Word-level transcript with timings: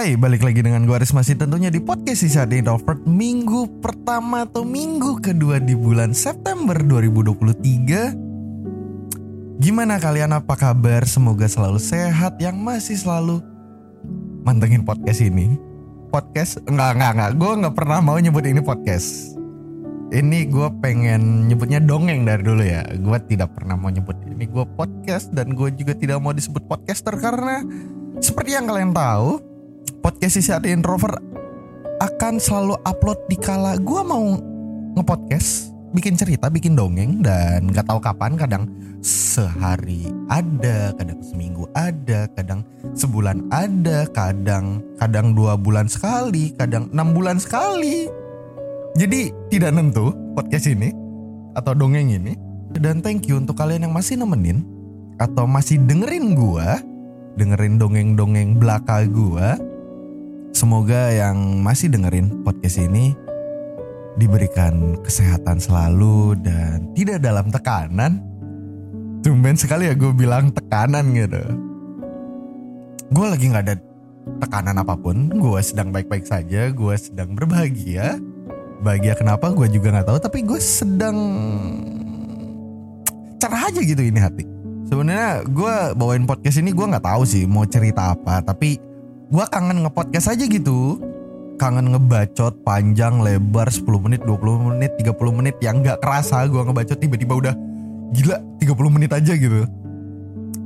Hai, 0.00 0.16
balik 0.16 0.40
lagi 0.40 0.64
dengan 0.64 0.88
gue 0.88 0.96
Aris 0.96 1.12
masih. 1.12 1.36
Tentunya 1.36 1.68
di 1.68 1.76
podcast 1.76 2.24
Sisa 2.24 2.48
The 2.48 2.64
Introvert 2.64 3.04
Minggu 3.04 3.84
pertama 3.84 4.48
atau 4.48 4.64
minggu 4.64 5.20
kedua 5.20 5.60
di 5.60 5.76
bulan 5.76 6.16
September 6.16 6.72
2023 6.72 9.60
Gimana 9.60 10.00
kalian? 10.00 10.32
Apa 10.32 10.56
kabar? 10.56 11.04
Semoga 11.04 11.44
selalu 11.44 11.76
sehat 11.76 12.40
yang 12.40 12.56
masih 12.64 12.96
selalu 12.96 13.44
mantengin 14.40 14.88
podcast 14.88 15.20
ini. 15.20 15.60
Podcast? 16.08 16.64
Enggak, 16.64 16.96
enggak, 16.96 17.12
enggak. 17.12 17.30
Gue 17.36 17.52
gak 17.60 17.76
pernah 17.76 18.00
mau 18.00 18.16
nyebut 18.16 18.48
ini 18.48 18.64
podcast. 18.64 19.36
Ini 20.16 20.48
gue 20.48 20.80
pengen 20.80 21.44
nyebutnya 21.44 21.76
dongeng 21.76 22.24
dari 22.24 22.40
dulu 22.40 22.64
ya. 22.64 22.88
Gue 22.96 23.20
tidak 23.28 23.52
pernah 23.52 23.76
mau 23.76 23.92
nyebut 23.92 24.16
ini 24.24 24.48
gue 24.48 24.64
podcast 24.80 25.28
Dan 25.36 25.52
gue 25.52 25.68
juga 25.76 25.92
tidak 25.92 26.24
mau 26.24 26.32
disebut 26.32 26.64
podcaster 26.64 27.12
karena 27.20 27.60
Seperti 28.24 28.56
yang 28.56 28.64
kalian 28.64 28.96
tahu 28.96 29.49
podcast 30.00 30.40
sisi 30.40 30.50
ada 30.50 30.68
introvert 30.68 31.20
akan 32.00 32.40
selalu 32.40 32.74
upload 32.88 33.20
di 33.28 33.36
kala 33.36 33.76
gue 33.76 34.00
mau 34.00 34.40
ngepodcast 34.96 35.76
bikin 35.92 36.16
cerita 36.16 36.48
bikin 36.48 36.72
dongeng 36.72 37.20
dan 37.20 37.68
nggak 37.68 37.84
tahu 37.84 38.00
kapan 38.00 38.38
kadang 38.40 38.64
sehari 39.04 40.08
ada 40.32 40.96
kadang 40.96 41.20
seminggu 41.20 41.68
ada 41.76 42.24
kadang 42.32 42.64
sebulan 42.96 43.44
ada 43.52 44.08
kadang 44.12 44.80
kadang 44.96 45.36
dua 45.36 45.60
bulan 45.60 45.88
sekali 45.88 46.56
kadang 46.56 46.88
enam 46.92 47.12
bulan 47.12 47.36
sekali. 47.36 48.08
Jadi 48.98 49.30
tidak 49.54 49.70
nentu 49.76 50.10
podcast 50.34 50.66
ini 50.66 50.90
atau 51.54 51.72
dongeng 51.76 52.10
ini. 52.10 52.34
Dan 52.70 53.02
thank 53.02 53.26
you 53.26 53.34
untuk 53.34 53.58
kalian 53.58 53.86
yang 53.86 53.94
masih 53.94 54.14
nemenin 54.14 54.62
atau 55.18 55.42
masih 55.42 55.82
dengerin 55.90 56.38
gua 56.38 56.78
dengerin 57.34 57.82
dongeng-dongeng 57.82 58.62
belaka 58.62 59.06
gua 59.10 59.58
Semoga 60.50 61.14
yang 61.14 61.62
masih 61.62 61.86
dengerin 61.94 62.42
podcast 62.42 62.82
ini 62.82 63.14
diberikan 64.18 64.98
kesehatan 65.00 65.62
selalu 65.62 66.34
dan 66.42 66.90
tidak 66.98 67.22
dalam 67.22 67.54
tekanan. 67.54 68.18
Tumben 69.22 69.54
sekali 69.54 69.86
ya 69.86 69.94
gue 69.94 70.10
bilang 70.10 70.50
tekanan 70.50 71.14
gitu. 71.14 71.42
Gue 73.14 73.26
lagi 73.30 73.46
nggak 73.46 73.64
ada 73.66 73.76
tekanan 74.42 74.82
apa 74.82 74.98
pun. 74.98 75.30
Gue 75.30 75.62
sedang 75.62 75.94
baik-baik 75.94 76.26
saja. 76.26 76.66
Gue 76.74 76.98
sedang 76.98 77.38
berbahagia. 77.38 78.18
Bahagia 78.82 79.14
kenapa? 79.14 79.54
Gue 79.54 79.70
juga 79.70 79.94
nggak 79.94 80.08
tahu. 80.10 80.18
Tapi 80.18 80.38
gue 80.42 80.58
sedang 80.58 81.18
cerah 83.38 83.70
aja 83.70 83.80
gitu 83.86 84.02
ini 84.02 84.18
hati. 84.18 84.44
Sebenarnya 84.90 85.46
gue 85.46 85.74
bawain 85.94 86.26
podcast 86.26 86.58
ini 86.58 86.74
gue 86.74 86.82
nggak 86.90 87.06
tahu 87.06 87.22
sih 87.22 87.46
mau 87.46 87.62
cerita 87.62 88.18
apa. 88.18 88.42
Tapi 88.42 88.89
gue 89.30 89.44
kangen 89.46 89.86
ngepodcast 89.86 90.34
aja 90.34 90.44
gitu. 90.44 90.98
Kangen 91.56 91.94
ngebacot 91.94 92.66
panjang 92.66 93.22
lebar 93.22 93.70
10 93.70 93.86
menit 94.02 94.20
20 94.26 94.74
menit 94.74 94.92
30 94.98 95.38
menit. 95.38 95.56
Yang 95.62 95.76
nggak 95.86 95.98
kerasa 96.02 96.44
gue 96.50 96.58
ngebacot 96.58 96.98
tiba-tiba 96.98 97.34
udah 97.38 97.54
gila 98.10 98.36
30 98.58 98.94
menit 98.94 99.10
aja 99.14 99.32
gitu. 99.38 99.62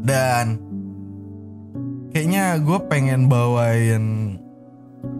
Dan 0.04 0.56
kayaknya 2.10 2.56
gue 2.60 2.78
pengen 2.88 3.28
bawain 3.28 4.36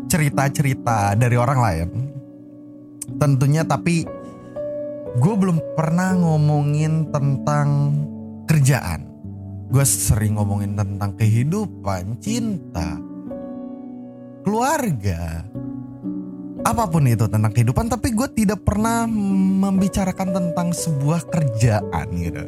cerita-cerita 0.09 1.13
dari 1.13 1.37
orang 1.37 1.59
lain. 1.61 1.89
Tentunya 3.21 3.67
tapi 3.69 4.09
gue 5.21 5.35
belum 5.37 5.61
pernah 5.77 6.17
ngomongin 6.17 7.13
tentang 7.13 7.69
kerjaan. 8.49 9.05
Gue 9.69 9.85
sering 9.85 10.39
ngomongin 10.39 10.79
tentang 10.79 11.19
kehidupan 11.19 12.23
cinta 12.23 13.14
keluarga, 14.45 15.41
apa 16.65 16.85
pun 16.89 17.09
itu 17.09 17.25
tentang 17.25 17.51
kehidupan, 17.51 17.89
tapi 17.89 18.13
gue 18.13 18.29
tidak 18.37 18.61
pernah 18.63 19.09
membicarakan 19.09 20.37
tentang 20.37 20.69
sebuah 20.77 21.25
kerjaan 21.33 22.07
gitu. 22.21 22.45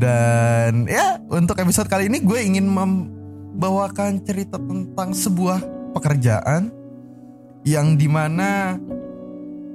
Dan 0.00 0.88
ya 0.88 1.20
untuk 1.28 1.60
episode 1.60 1.92
kali 1.92 2.08
ini 2.08 2.24
gue 2.24 2.40
ingin 2.40 2.64
membawakan 2.66 4.24
cerita 4.24 4.56
tentang 4.56 5.12
sebuah 5.12 5.60
pekerjaan 5.92 6.72
yang 7.68 7.96
di 8.00 8.08
mana 8.08 8.80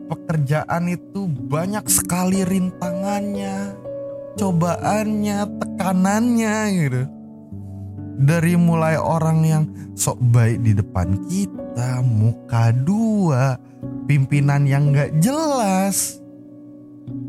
pekerjaan 0.09 0.89
itu 0.89 1.29
banyak 1.29 1.85
sekali 1.85 2.41
rintangannya, 2.41 3.77
cobaannya, 4.37 5.37
tekanannya 5.61 6.57
gitu 6.73 7.18
dari 8.19 8.59
mulai 8.59 8.99
orang 8.99 9.39
yang 9.47 9.63
sok 9.95 10.19
baik 10.35 10.59
di 10.59 10.75
depan 10.75 11.15
kita, 11.31 12.03
muka 12.03 12.75
dua, 12.83 13.55
pimpinan 14.11 14.67
yang 14.67 14.91
gak 14.91 15.15
jelas, 15.23 16.19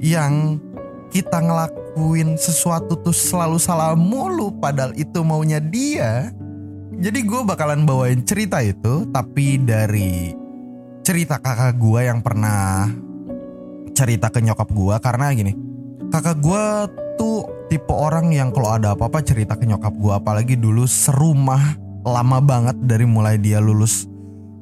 yang 0.03 0.59
kita 1.15 1.39
ngelakuin 1.39 2.35
sesuatu 2.39 2.99
tuh 2.99 3.15
selalu 3.15 3.59
salah 3.59 3.95
mulu 3.95 4.51
padahal 4.59 4.95
itu 4.99 5.23
maunya 5.23 5.63
dia. 5.63 6.35
Jadi 7.01 7.25
gue 7.25 7.41
bakalan 7.47 7.87
bawain 7.87 8.23
cerita 8.27 8.61
itu 8.61 9.09
tapi 9.09 9.57
dari 9.63 10.37
cerita 11.01 11.41
kakak 11.41 11.81
gue 11.81 12.01
yang 12.07 12.21
pernah 12.21 12.87
cerita 13.97 14.31
ke 14.31 14.39
nyokap 14.45 14.69
gue 14.71 14.97
karena 15.03 15.27
gini. 15.35 15.53
Kakak 16.11 16.39
gue 16.39 16.65
tuh 17.19 17.50
tipe 17.71 17.95
orang 17.95 18.35
yang 18.35 18.51
kalau 18.51 18.75
ada 18.75 18.99
apa-apa 18.99 19.23
cerita 19.23 19.55
ke 19.55 19.63
nyokap 19.63 19.95
gue 19.95 20.11
apalagi 20.11 20.59
dulu 20.59 20.83
serumah 20.91 21.79
lama 22.03 22.43
banget 22.43 22.75
dari 22.83 23.07
mulai 23.07 23.39
dia 23.39 23.63
lulus 23.63 24.11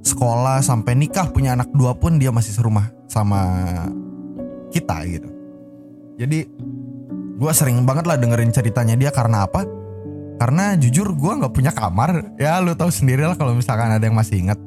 sekolah 0.04 0.60
sampai 0.60 0.92
nikah 0.92 1.32
punya 1.32 1.56
anak 1.56 1.72
dua 1.72 1.96
pun 1.96 2.20
dia 2.20 2.28
masih 2.28 2.52
serumah 2.52 2.92
sama 3.08 3.40
kita 4.68 5.00
gitu. 5.08 5.28
Jadi 6.20 6.44
gue 7.38 7.52
sering 7.56 7.80
banget 7.88 8.04
lah 8.04 8.20
dengerin 8.20 8.52
ceritanya 8.52 8.92
dia 8.92 9.08
karena 9.08 9.48
apa? 9.48 9.64
Karena 10.38 10.76
jujur 10.76 11.16
gue 11.16 11.32
nggak 11.40 11.54
punya 11.56 11.72
kamar. 11.72 12.36
Ya 12.36 12.60
lu 12.60 12.76
tahu 12.76 12.92
sendiri 12.92 13.24
lah 13.24 13.34
kalau 13.40 13.56
misalkan 13.56 13.88
ada 13.88 14.04
yang 14.04 14.16
masih 14.16 14.44
ingat. 14.44 14.60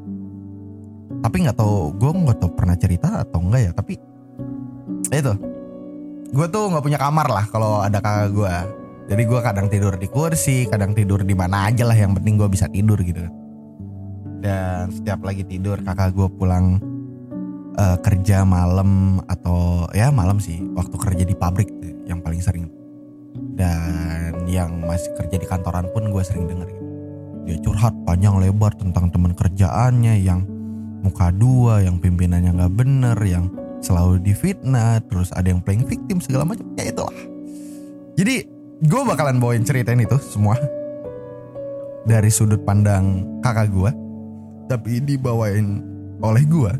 Tapi 1.22 1.36
nggak 1.46 1.58
tahu 1.62 1.94
gue 1.94 2.10
nggak 2.10 2.38
tahu 2.42 2.52
pernah 2.58 2.74
cerita 2.74 3.22
atau 3.22 3.40
enggak 3.46 3.62
ya 3.70 3.72
tapi 3.78 3.94
itu 5.12 5.34
gue 6.32 6.48
tuh 6.48 6.72
nggak 6.72 6.84
punya 6.84 7.00
kamar 7.00 7.28
lah 7.28 7.46
kalau 7.52 7.84
ada 7.84 8.00
kakak 8.00 8.32
gue 8.32 8.56
jadi 9.12 9.28
gue 9.28 9.40
kadang 9.44 9.68
tidur 9.68 10.00
di 10.00 10.08
kursi 10.08 10.64
kadang 10.72 10.96
tidur 10.96 11.20
di 11.28 11.36
mana 11.36 11.68
aja 11.68 11.84
lah 11.84 11.98
yang 12.00 12.16
penting 12.16 12.40
gue 12.40 12.48
bisa 12.48 12.72
tidur 12.72 12.96
gitu. 13.04 13.28
Dan 14.40 14.88
setiap 14.88 15.20
lagi 15.28 15.44
tidur 15.44 15.84
kakak 15.84 16.16
gue 16.16 16.32
pulang 16.32 16.80
uh, 17.76 18.00
kerja 18.00 18.48
malam 18.48 19.20
atau 19.28 19.84
ya 19.92 20.16
malam 20.16 20.40
sih 20.40 20.64
waktu 20.80 20.96
kerja 20.96 21.24
di 21.28 21.36
pabrik 21.36 21.68
yang 22.08 22.24
paling 22.24 22.40
sering. 22.40 22.72
Dan 23.60 24.48
yang 24.48 24.80
masih 24.88 25.12
kerja 25.20 25.36
di 25.36 25.44
kantoran 25.44 25.92
pun 25.92 26.08
gue 26.08 26.24
sering 26.24 26.48
denger 26.48 26.72
gitu. 26.72 26.84
dia 27.42 27.58
curhat 27.68 27.92
panjang 28.08 28.40
lebar 28.40 28.72
tentang 28.80 29.12
teman 29.12 29.36
kerjaannya 29.36 30.24
yang 30.24 30.48
muka 31.04 31.36
dua 31.36 31.84
yang 31.84 32.00
pimpinannya 32.00 32.54
nggak 32.54 32.74
bener 32.80 33.18
yang 33.28 33.52
selalu 33.82 34.22
difitnah 34.22 35.02
terus 35.10 35.34
ada 35.34 35.50
yang 35.50 35.60
playing 35.60 35.84
victim 35.84 36.22
segala 36.22 36.46
macam. 36.46 36.66
Ya 36.78 36.94
itulah. 36.94 37.18
Jadi 38.16 38.46
gue 38.82 39.02
bakalan 39.02 39.42
bawain 39.42 39.66
ceritain 39.66 40.00
itu 40.00 40.16
semua. 40.22 40.56
Dari 42.02 42.34
sudut 42.34 42.62
pandang 42.66 43.26
kakak 43.46 43.70
gue 43.70 43.92
tapi 44.66 45.04
dibawain 45.04 45.84
oleh 46.24 46.44
gue 46.48 46.74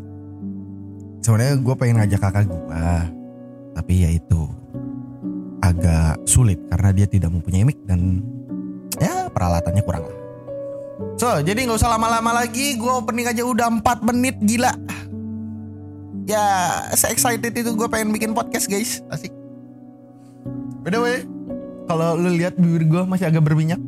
sebenarnya 1.22 1.60
gue 1.60 1.74
pengen 1.78 2.02
ngajak 2.02 2.20
kakak 2.24 2.50
gue 2.50 2.82
tapi 3.78 3.92
ya 4.02 4.10
itu 4.10 4.50
agak 5.62 6.18
sulit 6.26 6.58
karena 6.72 6.90
dia 6.90 7.06
tidak 7.06 7.30
mempunyai 7.30 7.62
mic 7.62 7.78
dan 7.86 8.18
ya 8.98 9.30
peralatannya 9.30 9.82
kurang 9.86 10.10
lah. 10.10 10.18
So 11.20 11.38
jadi 11.38 11.70
nggak 11.70 11.78
usah 11.78 11.94
lama-lama 11.94 12.42
lagi 12.42 12.74
gue 12.74 12.90
opening 12.90 13.30
aja 13.30 13.46
udah 13.46 13.70
4 13.78 14.08
menit 14.10 14.36
gila 14.42 14.74
ya 16.26 16.44
se 16.94 17.10
excited 17.10 17.52
itu 17.52 17.70
gue 17.74 17.88
pengen 17.90 18.14
bikin 18.14 18.32
podcast 18.36 18.70
guys. 18.70 19.02
Asik. 19.10 19.32
By 20.82 20.90
the 20.90 21.00
way 21.00 21.16
kalau 21.86 22.14
lu 22.18 22.34
lihat 22.34 22.54
bibir 22.58 22.86
gue 22.86 23.02
masih 23.04 23.28
agak 23.28 23.42
berminyak 23.42 23.78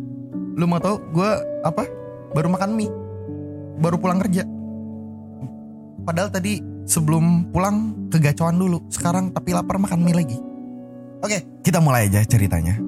lu 0.55 0.71
mau 0.71 0.79
tau 0.79 1.03
gue 1.11 1.31
apa? 1.67 1.87
Baru 2.35 2.51
makan 2.51 2.75
mie. 2.75 2.91
Baru 3.79 3.99
pulang 3.99 4.23
kerja. 4.23 4.47
Padahal 6.07 6.31
tadi 6.31 6.63
sebelum 6.87 7.51
pulang 7.51 8.09
kegacoan 8.11 8.59
dulu. 8.59 8.87
Sekarang 8.91 9.35
tapi 9.35 9.55
lapar 9.55 9.79
makan 9.79 10.03
mie 10.03 10.15
lagi. 10.15 10.39
Oke 11.23 11.43
kita 11.63 11.83
mulai 11.83 12.07
aja 12.11 12.23
ceritanya. 12.23 12.79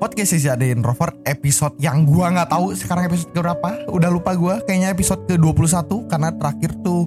Podcast 0.00 0.32
sisi 0.32 0.48
ada 0.48 0.64
introvert 0.64 1.12
episode 1.28 1.76
yang 1.76 2.08
gua 2.08 2.32
nggak 2.32 2.48
tahu 2.48 2.72
sekarang 2.72 3.12
episode 3.12 3.36
berapa. 3.36 3.84
Udah 3.92 4.08
lupa 4.08 4.32
gua 4.32 4.64
kayaknya 4.64 4.96
episode 4.96 5.28
ke 5.28 5.36
21 5.36 6.08
karena 6.08 6.32
terakhir 6.32 6.72
tuh 6.80 7.04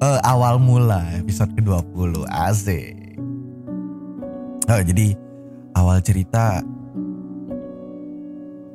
uh, 0.00 0.20
awal 0.24 0.56
mula 0.58 1.04
episode 1.20 1.52
ke-20 1.54 2.24
Asik 2.26 2.96
Oh 4.66 4.82
jadi 4.82 5.14
awal 5.76 6.00
cerita 6.00 6.64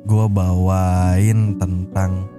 Gue 0.06 0.26
bawain 0.30 1.58
tentang 1.58 2.30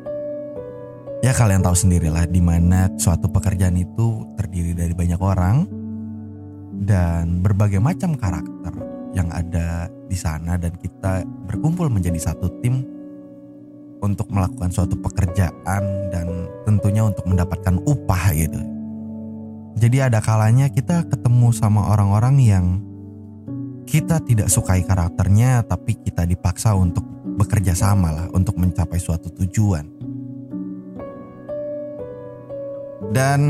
ya 1.19 1.35
kalian 1.35 1.59
tahu 1.59 1.75
sendirilah 1.75 2.23
di 2.31 2.39
mana 2.39 2.87
suatu 2.95 3.27
pekerjaan 3.27 3.75
itu 3.75 4.23
terdiri 4.39 4.71
dari 4.71 4.95
banyak 4.95 5.19
orang 5.19 5.67
dan 6.87 7.43
berbagai 7.43 7.83
macam 7.83 8.15
karakter 8.15 8.71
yang 9.11 9.27
ada 9.35 9.91
di 10.07 10.15
sana 10.15 10.55
dan 10.55 10.71
kita 10.79 11.27
berkumpul 11.51 11.91
menjadi 11.91 12.31
satu 12.31 12.47
tim 12.63 12.87
untuk 13.99 14.29
melakukan 14.29 14.71
suatu 14.71 14.95
pekerjaan 15.03 15.83
dan 16.13 16.47
tentunya 16.63 17.03
untuk 17.03 17.25
mendapatkan 17.27 17.81
upah 17.83 18.31
gitu. 18.31 18.76
Jadi 19.77 20.01
ada 20.01 20.17
kalanya 20.25 20.73
kita 20.73 21.05
ketemu 21.05 21.53
sama 21.53 21.93
orang-orang 21.93 22.35
yang 22.41 22.65
kita 23.85 24.17
tidak 24.25 24.49
sukai 24.49 24.81
karakternya 24.81 25.61
tapi 25.69 25.93
kita 26.01 26.25
dipaksa 26.25 26.73
untuk 26.73 27.05
bekerja 27.37 27.77
sama 27.77 28.09
lah 28.09 28.27
untuk 28.33 28.57
mencapai 28.57 28.97
suatu 28.97 29.29
tujuan. 29.29 29.85
Dan 33.13 33.41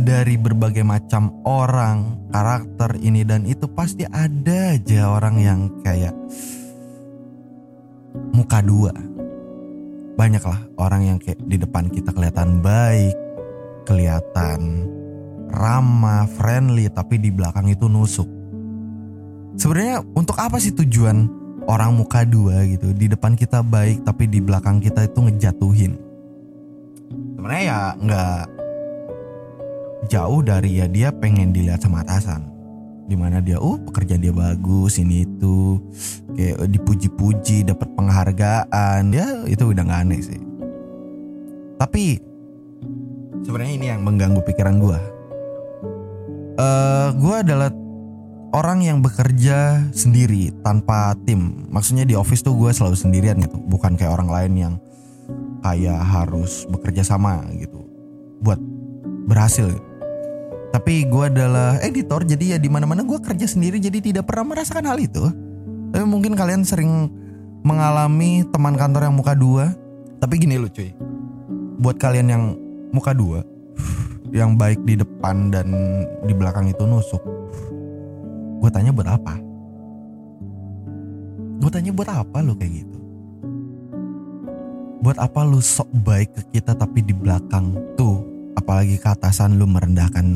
dari 0.00 0.40
berbagai 0.40 0.80
macam 0.80 1.44
orang, 1.44 2.24
karakter 2.32 2.96
ini 3.04 3.22
dan 3.28 3.44
itu 3.44 3.68
pasti 3.68 4.08
ada 4.08 4.80
aja 4.80 5.12
orang 5.12 5.36
yang 5.44 5.60
kayak 5.84 6.16
muka 8.32 8.64
dua. 8.64 8.96
Banyaklah 10.16 10.72
orang 10.80 11.14
yang 11.14 11.18
kayak 11.20 11.36
di 11.44 11.60
depan 11.60 11.92
kita 11.92 12.16
kelihatan 12.16 12.64
baik, 12.64 13.12
kelihatan 13.84 14.88
ramah, 15.54 16.26
friendly, 16.26 16.90
tapi 16.90 17.22
di 17.22 17.30
belakang 17.30 17.70
itu 17.70 17.86
nusuk. 17.86 18.26
Sebenarnya 19.54 20.02
untuk 20.18 20.34
apa 20.42 20.58
sih 20.58 20.74
tujuan 20.74 21.30
orang 21.70 21.94
muka 21.94 22.26
dua 22.26 22.66
gitu? 22.66 22.90
Di 22.90 23.06
depan 23.06 23.38
kita 23.38 23.62
baik, 23.62 24.02
tapi 24.02 24.26
di 24.26 24.42
belakang 24.42 24.82
kita 24.82 25.06
itu 25.06 25.18
ngejatuhin. 25.22 25.92
Sebenarnya 27.38 27.62
ya 27.62 27.78
nggak 27.94 28.40
jauh 30.10 30.40
dari 30.44 30.82
ya 30.82 30.86
dia 30.90 31.08
pengen 31.14 31.54
dilihat 31.54 31.80
sama 31.80 32.04
atasan 32.04 32.44
di 33.04 33.16
mana 33.16 33.44
dia 33.44 33.60
uh 33.60 33.76
pekerjaan 33.84 34.20
dia 34.24 34.32
bagus 34.32 34.96
ini 34.96 35.28
itu 35.28 35.76
kayak 36.32 36.72
dipuji-puji 36.72 37.68
dapat 37.68 37.88
penghargaan 37.92 39.12
ya 39.12 39.44
itu 39.44 39.64
udah 39.76 39.84
gak 39.84 40.00
aneh 40.08 40.20
sih 40.24 40.40
tapi 41.76 42.16
sebenarnya 43.44 43.74
ini 43.76 43.86
yang 43.92 44.00
mengganggu 44.00 44.40
pikiran 44.40 44.80
gue 44.80 45.13
uh, 46.58 47.08
gue 47.14 47.36
adalah 47.36 47.70
orang 48.54 48.86
yang 48.86 48.98
bekerja 49.02 49.90
sendiri 49.90 50.54
tanpa 50.62 51.18
tim. 51.26 51.66
Maksudnya 51.70 52.06
di 52.06 52.14
office 52.14 52.42
tuh 52.46 52.54
gue 52.54 52.70
selalu 52.70 52.96
sendirian 52.96 53.36
gitu. 53.42 53.58
Bukan 53.58 53.98
kayak 53.98 54.14
orang 54.14 54.30
lain 54.30 54.52
yang 54.54 54.74
kayak 55.64 55.98
harus 55.98 56.66
bekerja 56.70 57.02
sama 57.02 57.42
gitu. 57.58 57.82
Buat 58.40 58.62
berhasil 59.26 59.68
gitu. 59.74 59.88
Tapi 60.74 61.06
gue 61.06 61.24
adalah 61.30 61.78
editor 61.86 62.26
jadi 62.26 62.56
ya 62.56 62.58
di 62.58 62.66
mana 62.66 62.82
mana 62.82 63.06
gue 63.06 63.18
kerja 63.22 63.46
sendiri 63.46 63.78
jadi 63.78 64.02
tidak 64.02 64.26
pernah 64.26 64.54
merasakan 64.54 64.90
hal 64.90 64.98
itu. 64.98 65.22
Tapi 65.94 66.02
mungkin 66.02 66.34
kalian 66.34 66.66
sering 66.66 67.06
mengalami 67.62 68.42
teman 68.50 68.74
kantor 68.74 69.06
yang 69.06 69.14
muka 69.14 69.38
dua. 69.38 69.70
Tapi 70.18 70.34
gini 70.40 70.58
loh 70.58 70.72
cuy, 70.72 70.90
buat 71.78 72.00
kalian 72.00 72.26
yang 72.26 72.44
muka 72.90 73.12
dua, 73.12 73.44
yang 74.34 74.58
baik 74.58 74.82
di 74.82 74.98
depan 74.98 75.54
dan 75.54 75.70
di 76.26 76.34
belakang 76.34 76.66
itu 76.66 76.82
nusuk, 76.82 77.22
gue 78.58 78.70
tanya 78.74 78.90
buat 78.90 79.06
apa? 79.06 79.38
Gue 81.62 81.70
tanya 81.70 81.94
buat 81.94 82.10
apa 82.10 82.42
lo 82.42 82.58
kayak 82.58 82.82
gitu? 82.82 82.98
Buat 85.06 85.22
apa 85.22 85.46
lu 85.46 85.62
sok 85.62 85.86
baik 86.02 86.34
ke 86.34 86.42
kita 86.58 86.74
tapi 86.74 87.06
di 87.06 87.14
belakang 87.14 87.78
tuh 87.94 88.26
apalagi 88.58 88.98
ke 88.98 89.06
atasan 89.06 89.54
lu 89.54 89.70
merendahkan 89.70 90.26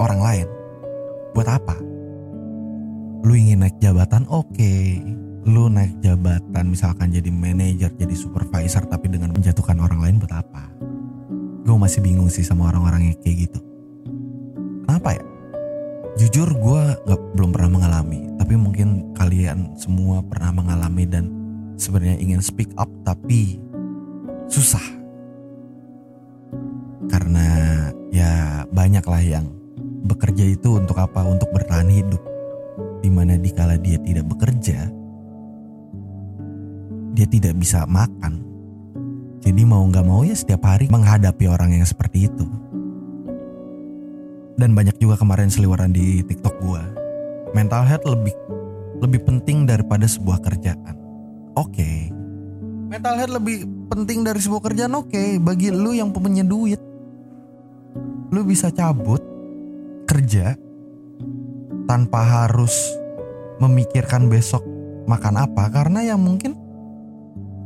orang 0.00 0.20
lain. 0.24 0.48
Buat 1.36 1.48
apa? 1.60 1.76
Lu 3.22 3.36
ingin 3.36 3.68
naik 3.68 3.76
jabatan 3.84 4.24
oke. 4.32 4.48
Okay. 4.56 4.96
Lu 5.44 5.68
naik 5.68 6.00
jabatan 6.00 6.70
misalkan 6.72 7.12
jadi 7.12 7.28
manajer, 7.28 7.92
jadi 7.98 8.14
supervisor 8.14 8.86
tapi 8.86 9.10
dengan 9.12 9.34
menjatuhkan 9.34 9.76
orang 9.76 10.00
lain 10.00 10.16
buat 10.22 10.32
apa? 10.32 10.91
Gue 11.62 11.76
masih 11.78 12.02
bingung 12.02 12.28
sih 12.28 12.42
sama 12.42 12.68
orang-orang 12.70 13.12
yang 13.12 13.18
kayak 13.22 13.36
gitu. 13.48 13.60
Kenapa 14.86 15.16
ya? 15.16 15.22
Jujur 16.20 16.48
gue 16.52 16.82
gak, 17.08 17.20
belum 17.38 17.50
pernah 17.56 17.70
mengalami, 17.80 18.28
tapi 18.36 18.54
mungkin 18.58 19.16
kalian 19.16 19.72
semua 19.80 20.20
pernah 20.20 20.52
mengalami 20.52 21.08
dan 21.08 21.24
sebenarnya 21.80 22.20
ingin 22.20 22.44
speak 22.44 22.68
up 22.76 22.90
tapi 23.00 23.56
susah 24.44 24.84
karena 27.08 27.48
ya 28.12 28.64
banyaklah 28.68 29.20
yang 29.24 29.48
bekerja 30.06 30.44
itu 30.48 30.78
untuk 30.78 30.98
apa? 31.00 31.24
Untuk 31.26 31.48
bertahan 31.50 31.88
hidup. 31.88 32.22
Di 33.02 33.10
mana 33.10 33.34
dikala 33.34 33.74
dia 33.76 33.98
tidak 33.98 34.30
bekerja, 34.30 34.86
dia 37.12 37.26
tidak 37.26 37.58
bisa 37.58 37.82
makan. 37.84 38.51
Jadi 39.42 39.62
mau 39.66 39.82
nggak 39.82 40.06
mau 40.06 40.22
ya 40.22 40.38
setiap 40.38 40.64
hari 40.66 40.86
menghadapi 40.86 41.44
orang 41.50 41.74
yang 41.74 41.86
seperti 41.86 42.30
itu. 42.30 42.46
Dan 44.54 44.78
banyak 44.78 44.96
juga 45.02 45.18
kemarin 45.18 45.50
seliweran 45.50 45.90
di 45.90 46.22
TikTok 46.22 46.54
gua. 46.62 46.82
Mental 47.52 47.82
health 47.82 48.06
lebih 48.06 48.34
lebih 49.02 49.20
penting 49.26 49.66
daripada 49.66 50.06
sebuah 50.06 50.38
kerjaan. 50.40 50.94
Oke. 51.58 51.74
Okay. 51.74 51.98
Mental 52.92 53.18
health 53.18 53.34
lebih 53.34 53.82
penting 53.92 54.24
dari 54.24 54.40
sebuah 54.40 54.64
kerjaan 54.64 54.96
oke 54.96 55.12
okay. 55.12 55.36
bagi 55.36 55.68
lu 55.68 55.92
yang 55.92 56.16
punya 56.16 56.40
duit 56.40 56.80
lu 58.32 58.40
bisa 58.48 58.72
cabut 58.72 59.20
kerja 60.08 60.56
tanpa 61.84 62.24
harus 62.24 62.72
memikirkan 63.60 64.32
besok 64.32 64.64
makan 65.04 65.44
apa 65.44 65.68
karena 65.68 66.08
yang 66.08 66.24
mungkin 66.24 66.56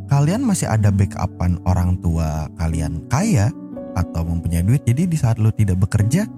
kalian 0.07 0.43
masih 0.47 0.71
ada 0.71 0.95
backupan 0.95 1.59
orang 1.67 1.99
tua 1.99 2.47
kalian 2.59 3.03
kaya 3.11 3.51
atau 3.97 4.23
mempunyai 4.23 4.63
duit 4.63 4.85
jadi 4.85 5.09
di 5.09 5.17
saat 5.17 5.41
lu 5.41 5.51
tidak 5.51 5.83
bekerja 5.83 6.29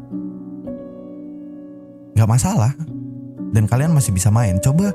nggak 2.17 2.31
masalah. 2.31 2.75
Dan 3.49 3.65
kalian 3.65 3.97
masih 3.97 4.13
bisa 4.13 4.29
main. 4.29 4.61
Coba 4.61 4.93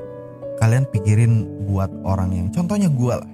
kalian 0.58 0.86
pikirin 0.88 1.46
buat 1.66 1.90
orang 2.06 2.30
yang 2.34 2.48
contohnya 2.54 2.86
gue 2.86 3.14
lah 3.14 3.30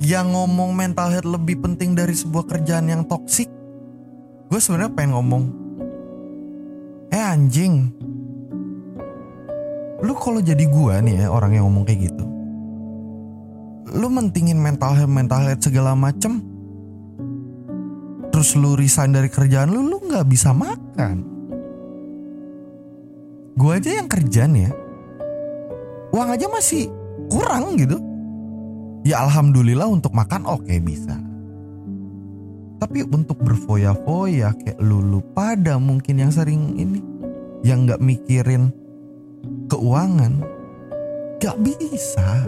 yang 0.00 0.32
ngomong 0.32 0.72
mental 0.72 1.12
health 1.12 1.28
lebih 1.28 1.60
penting 1.60 1.92
dari 1.92 2.16
sebuah 2.16 2.48
kerjaan 2.48 2.88
yang 2.88 3.02
toksik 3.04 3.46
gue 4.48 4.58
sebenarnya 4.58 4.92
pengen 4.96 5.12
ngomong 5.14 5.42
eh 7.12 7.20
anjing 7.20 7.92
lu 10.00 10.16
kalau 10.16 10.40
jadi 10.40 10.64
gue 10.64 10.94
nih 11.04 11.14
ya 11.24 11.26
orang 11.28 11.52
yang 11.52 11.68
ngomong 11.68 11.84
kayak 11.84 12.10
gitu 12.10 12.24
lu 13.88 14.08
mentingin 14.12 14.60
mental 14.60 14.92
health 14.92 15.12
mental 15.12 15.40
health 15.40 15.64
segala 15.64 15.96
macem. 15.96 16.44
Terus 18.30 18.54
lu 18.54 18.78
resign 18.78 19.16
dari 19.16 19.28
kerjaan 19.32 19.72
lu 19.72 19.84
lu 19.86 19.98
nggak 20.04 20.26
bisa 20.28 20.52
makan. 20.52 21.16
Gue 23.56 23.72
aja 23.76 23.90
yang 24.00 24.08
kerja 24.08 24.48
nih 24.48 24.68
ya. 24.68 24.72
Uang 26.16 26.28
aja 26.32 26.46
masih 26.48 26.88
kurang 27.28 27.76
gitu. 27.76 27.98
Ya 29.04 29.24
alhamdulillah 29.24 29.88
untuk 29.88 30.12
makan 30.12 30.44
oke 30.44 30.64
okay, 30.64 30.78
bisa. 30.80 31.16
Tapi 32.80 33.04
untuk 33.04 33.36
berfoya-foya 33.44 34.56
kayak 34.56 34.80
lulu 34.80 35.20
pada 35.36 35.76
mungkin 35.76 36.24
yang 36.24 36.32
sering 36.32 36.80
ini. 36.80 37.00
Yang 37.60 37.78
nggak 37.92 38.00
mikirin 38.00 38.72
keuangan 39.68 40.40
gak 41.40 41.56
bisa 41.64 42.44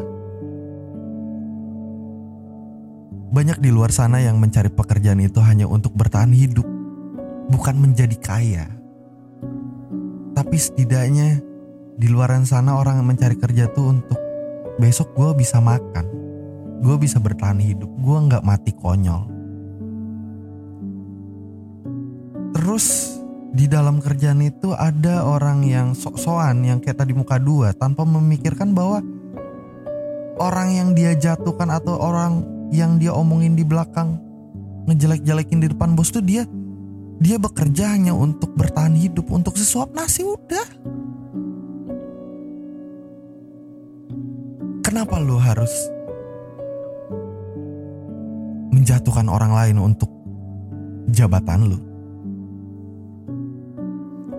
banyak 3.32 3.58
di 3.64 3.72
luar 3.72 3.88
sana 3.88 4.20
yang 4.20 4.36
mencari 4.36 4.68
pekerjaan 4.68 5.24
itu 5.24 5.40
hanya 5.40 5.64
untuk 5.64 5.96
bertahan 5.96 6.30
hidup 6.36 6.68
bukan 7.48 7.80
menjadi 7.80 8.16
kaya. 8.20 8.66
Tapi 10.36 10.56
setidaknya 10.56 11.40
di 11.96 12.06
luaran 12.12 12.44
sana 12.44 12.76
orang 12.76 13.00
yang 13.00 13.08
mencari 13.08 13.36
kerja 13.40 13.72
tuh 13.72 13.96
untuk 13.96 14.20
besok 14.76 15.16
gue 15.16 15.44
bisa 15.44 15.60
makan 15.60 16.22
gue 16.82 16.96
bisa 16.98 17.22
bertahan 17.22 17.62
hidup 17.62 17.88
gue 17.88 18.18
nggak 18.28 18.42
mati 18.44 18.74
konyol. 18.74 19.22
Terus 22.52 23.16
di 23.54 23.70
dalam 23.70 24.02
kerjaan 24.02 24.42
itu 24.42 24.74
ada 24.74 25.22
orang 25.22 25.62
yang 25.62 25.94
sok-sokan 25.94 26.66
yang 26.66 26.78
kayak 26.82 26.98
tadi 26.98 27.14
muka 27.14 27.38
dua 27.38 27.70
tanpa 27.72 28.02
memikirkan 28.02 28.74
bahwa 28.74 28.98
orang 30.42 30.68
yang 30.74 30.88
dia 30.92 31.14
jatuhkan 31.14 31.70
atau 31.70 31.96
orang 32.02 32.42
yang 32.72 32.96
dia 32.96 33.12
omongin 33.12 33.54
di 33.54 33.62
belakang 33.62 34.16
ngejelek-jelekin 34.88 35.62
di 35.62 35.68
depan 35.70 35.94
bos 35.94 36.10
tuh 36.10 36.24
dia 36.24 36.48
dia 37.22 37.38
bekerja 37.38 37.94
hanya 37.94 38.16
untuk 38.16 38.50
bertahan 38.58 38.98
hidup 38.98 39.30
untuk 39.30 39.54
sesuap 39.54 39.94
nasi 39.94 40.26
udah 40.26 40.66
kenapa 44.82 45.20
lo 45.22 45.38
harus 45.38 45.70
menjatuhkan 48.72 49.28
orang 49.28 49.52
lain 49.54 49.76
untuk 49.78 50.10
jabatan 51.12 51.70
lu. 51.70 51.78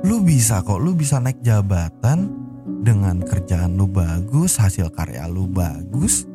Lu 0.03 0.19
bisa 0.19 0.59
kok, 0.59 0.83
lu 0.83 0.91
bisa 0.91 1.23
naik 1.23 1.39
jabatan 1.39 2.27
dengan 2.83 3.23
kerjaan 3.23 3.79
lu 3.79 3.87
bagus, 3.87 4.59
hasil 4.59 4.91
karya 4.91 5.31
lu 5.31 5.47
bagus, 5.47 6.27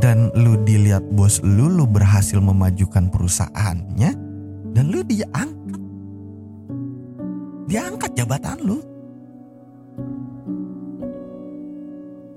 dan 0.00 0.32
lu 0.32 0.56
dilihat 0.64 1.04
bos 1.12 1.44
lu, 1.44 1.68
lu 1.68 1.84
berhasil 1.84 2.40
memajukan 2.40 3.12
perusahaannya, 3.12 4.10
dan 4.72 4.84
lu 4.88 5.04
diangkat. 5.04 5.82
Diangkat 7.68 8.10
jabatan 8.16 8.58
lu. 8.64 8.78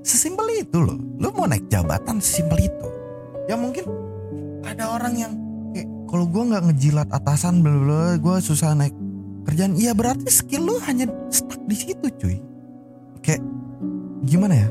Sesimpel 0.06 0.62
itu 0.62 0.78
loh. 0.84 1.00
Lu 1.18 1.32
mau 1.34 1.48
naik 1.48 1.66
jabatan 1.72 2.20
sesimpel 2.20 2.68
itu. 2.68 2.88
Ya 3.50 3.56
mungkin 3.58 3.88
ada 4.62 4.94
orang 4.94 5.14
yang 5.18 5.34
kayak 5.74 5.90
kalau 6.06 6.26
gue 6.30 6.44
nggak 6.46 6.64
ngejilat 6.70 7.10
atasan 7.10 7.66
bla 7.66 8.20
gue 8.20 8.36
susah 8.44 8.78
naik 8.78 8.94
kerjaan. 9.48 9.74
Iya 9.80 9.98
berarti 9.98 10.30
skill 10.30 10.68
lu 10.68 10.76
hanya 10.86 11.10
stuck 11.34 11.58
di 11.66 11.76
situ 11.76 12.06
cuy. 12.22 12.38
Kayak 13.26 13.42
gimana 14.28 14.54
ya? 14.54 14.70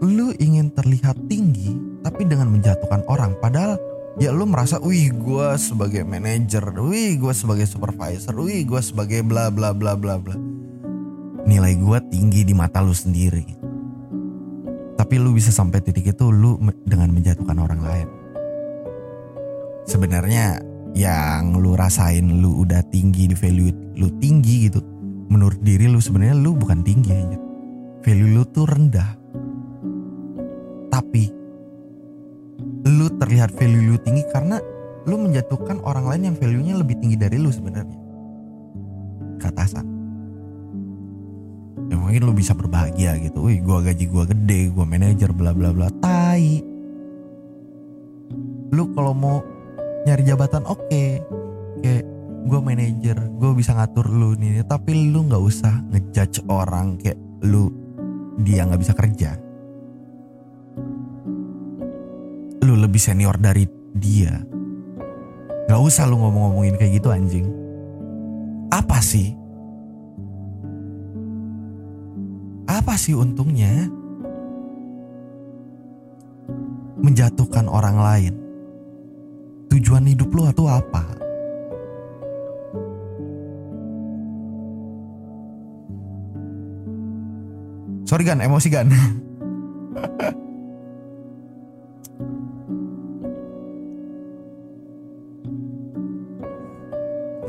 Lu 0.00 0.32
ingin 0.40 0.72
terlihat 0.72 1.16
tinggi 1.28 1.93
tapi 2.04 2.28
dengan 2.28 2.52
menjatuhkan 2.52 3.02
orang. 3.08 3.32
Padahal 3.40 3.80
ya 4.20 4.30
lu 4.30 4.44
merasa, 4.44 4.76
wih 4.84 5.08
gue 5.10 5.48
sebagai 5.56 6.04
manajer, 6.04 6.60
wih 6.76 7.16
gue 7.16 7.32
sebagai 7.32 7.64
supervisor, 7.64 8.36
wih 8.36 8.62
gue 8.68 8.80
sebagai 8.84 9.24
bla 9.24 9.48
bla 9.48 9.72
bla 9.72 9.96
bla 9.96 10.20
bla. 10.20 10.36
Nilai 11.48 11.74
gue 11.80 11.98
tinggi 12.12 12.44
di 12.44 12.52
mata 12.52 12.84
lu 12.84 12.92
sendiri. 12.92 13.64
Tapi 14.94 15.18
lu 15.18 15.34
bisa 15.34 15.50
sampai 15.50 15.82
titik 15.82 16.14
itu 16.14 16.30
lu 16.30 16.60
dengan 16.84 17.10
menjatuhkan 17.10 17.58
orang 17.58 17.80
lain. 17.82 18.08
Sebenarnya 19.84 20.62
yang 20.94 21.58
lu 21.58 21.74
rasain 21.74 22.24
lu 22.40 22.62
udah 22.62 22.80
tinggi 22.88 23.26
di 23.26 23.36
value 23.36 23.98
lu 23.98 24.08
tinggi 24.22 24.70
gitu. 24.70 24.80
Menurut 25.28 25.58
diri 25.60 25.90
lu 25.90 25.98
sebenarnya 25.98 26.38
lu 26.38 26.54
bukan 26.54 26.80
tinggi 26.86 27.10
aja. 27.10 27.38
Value 28.06 28.30
lu 28.38 28.42
tuh 28.48 28.64
rendah. 28.70 29.10
Tapi 30.88 31.43
lu 32.84 33.08
terlihat 33.16 33.52
value 33.56 33.94
lu 33.94 33.96
tinggi 34.00 34.24
karena 34.28 34.60
lu 35.04 35.20
menjatuhkan 35.20 35.80
orang 35.84 36.08
lain 36.08 36.22
yang 36.32 36.36
value-nya 36.36 36.74
lebih 36.80 37.00
tinggi 37.00 37.16
dari 37.16 37.36
lu 37.40 37.48
sebenarnya. 37.52 37.98
Katasan 39.40 39.94
ya 41.88 41.96
mungkin 42.00 42.22
lu 42.24 42.32
bisa 42.32 42.56
berbahagia 42.56 43.16
gitu. 43.20 43.44
Wih 43.48 43.60
gua 43.60 43.84
gaji 43.84 44.04
gua 44.08 44.24
gede 44.24 44.72
gua 44.72 44.84
manajer 44.88 45.30
bla 45.32 45.52
bla 45.52 45.72
bla. 45.72 45.88
Tai. 46.00 46.44
Lu 48.74 48.90
kalau 48.96 49.12
mau 49.12 49.38
nyari 50.08 50.22
jabatan 50.24 50.64
oke. 50.64 50.80
Okay. 50.88 51.20
kayak 51.84 52.04
gue 52.44 52.60
manajer 52.60 53.16
gue 53.40 53.50
bisa 53.56 53.76
ngatur 53.76 54.08
lu 54.08 54.32
nih. 54.36 54.64
Tapi 54.64 55.12
lu 55.12 55.28
nggak 55.28 55.42
usah 55.42 55.84
ngejudge 55.92 56.44
orang 56.48 56.96
kayak 56.96 57.20
lu 57.44 57.68
dia 58.40 58.64
nggak 58.64 58.80
bisa 58.80 58.92
kerja 58.96 59.36
lu 62.74 62.82
lebih 62.82 62.98
senior 62.98 63.38
dari 63.38 63.70
dia 63.94 64.42
nggak 65.70 65.78
usah 65.80 66.10
lu 66.10 66.18
ngomong-ngomongin 66.18 66.74
kayak 66.74 66.98
gitu 66.98 67.14
anjing 67.14 67.46
apa 68.74 68.98
sih 68.98 69.38
apa 72.66 72.98
sih 72.98 73.14
untungnya 73.14 73.86
menjatuhkan 77.04 77.68
orang 77.68 78.00
lain? 78.00 78.34
Tujuan 79.68 80.08
hidup 80.08 80.32
lo 80.32 80.48
itu 80.48 80.64
apa? 80.64 81.04
Sorry 88.08 88.24
Gan, 88.24 88.40
emosi 88.40 88.68
Gan. 88.72 88.88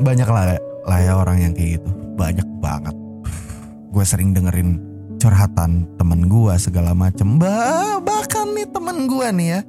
Banyak 0.06 0.28
lah, 0.30 0.54
lah 0.86 1.00
ya 1.02 1.18
orang 1.18 1.42
yang 1.42 1.50
kayak 1.50 1.82
gitu. 1.82 1.90
Banyak 2.14 2.46
banget. 2.62 2.94
Gue 3.90 4.04
sering 4.06 4.30
dengerin 4.30 4.78
curhatan 5.18 5.82
temen 5.98 6.30
gue 6.30 6.54
segala 6.62 6.94
macem. 6.94 7.42
Bah, 7.42 7.98
bahkan 7.98 8.54
nih 8.54 8.70
temen 8.70 9.10
gue 9.10 9.26
nih 9.34 9.48
ya. 9.50 9.60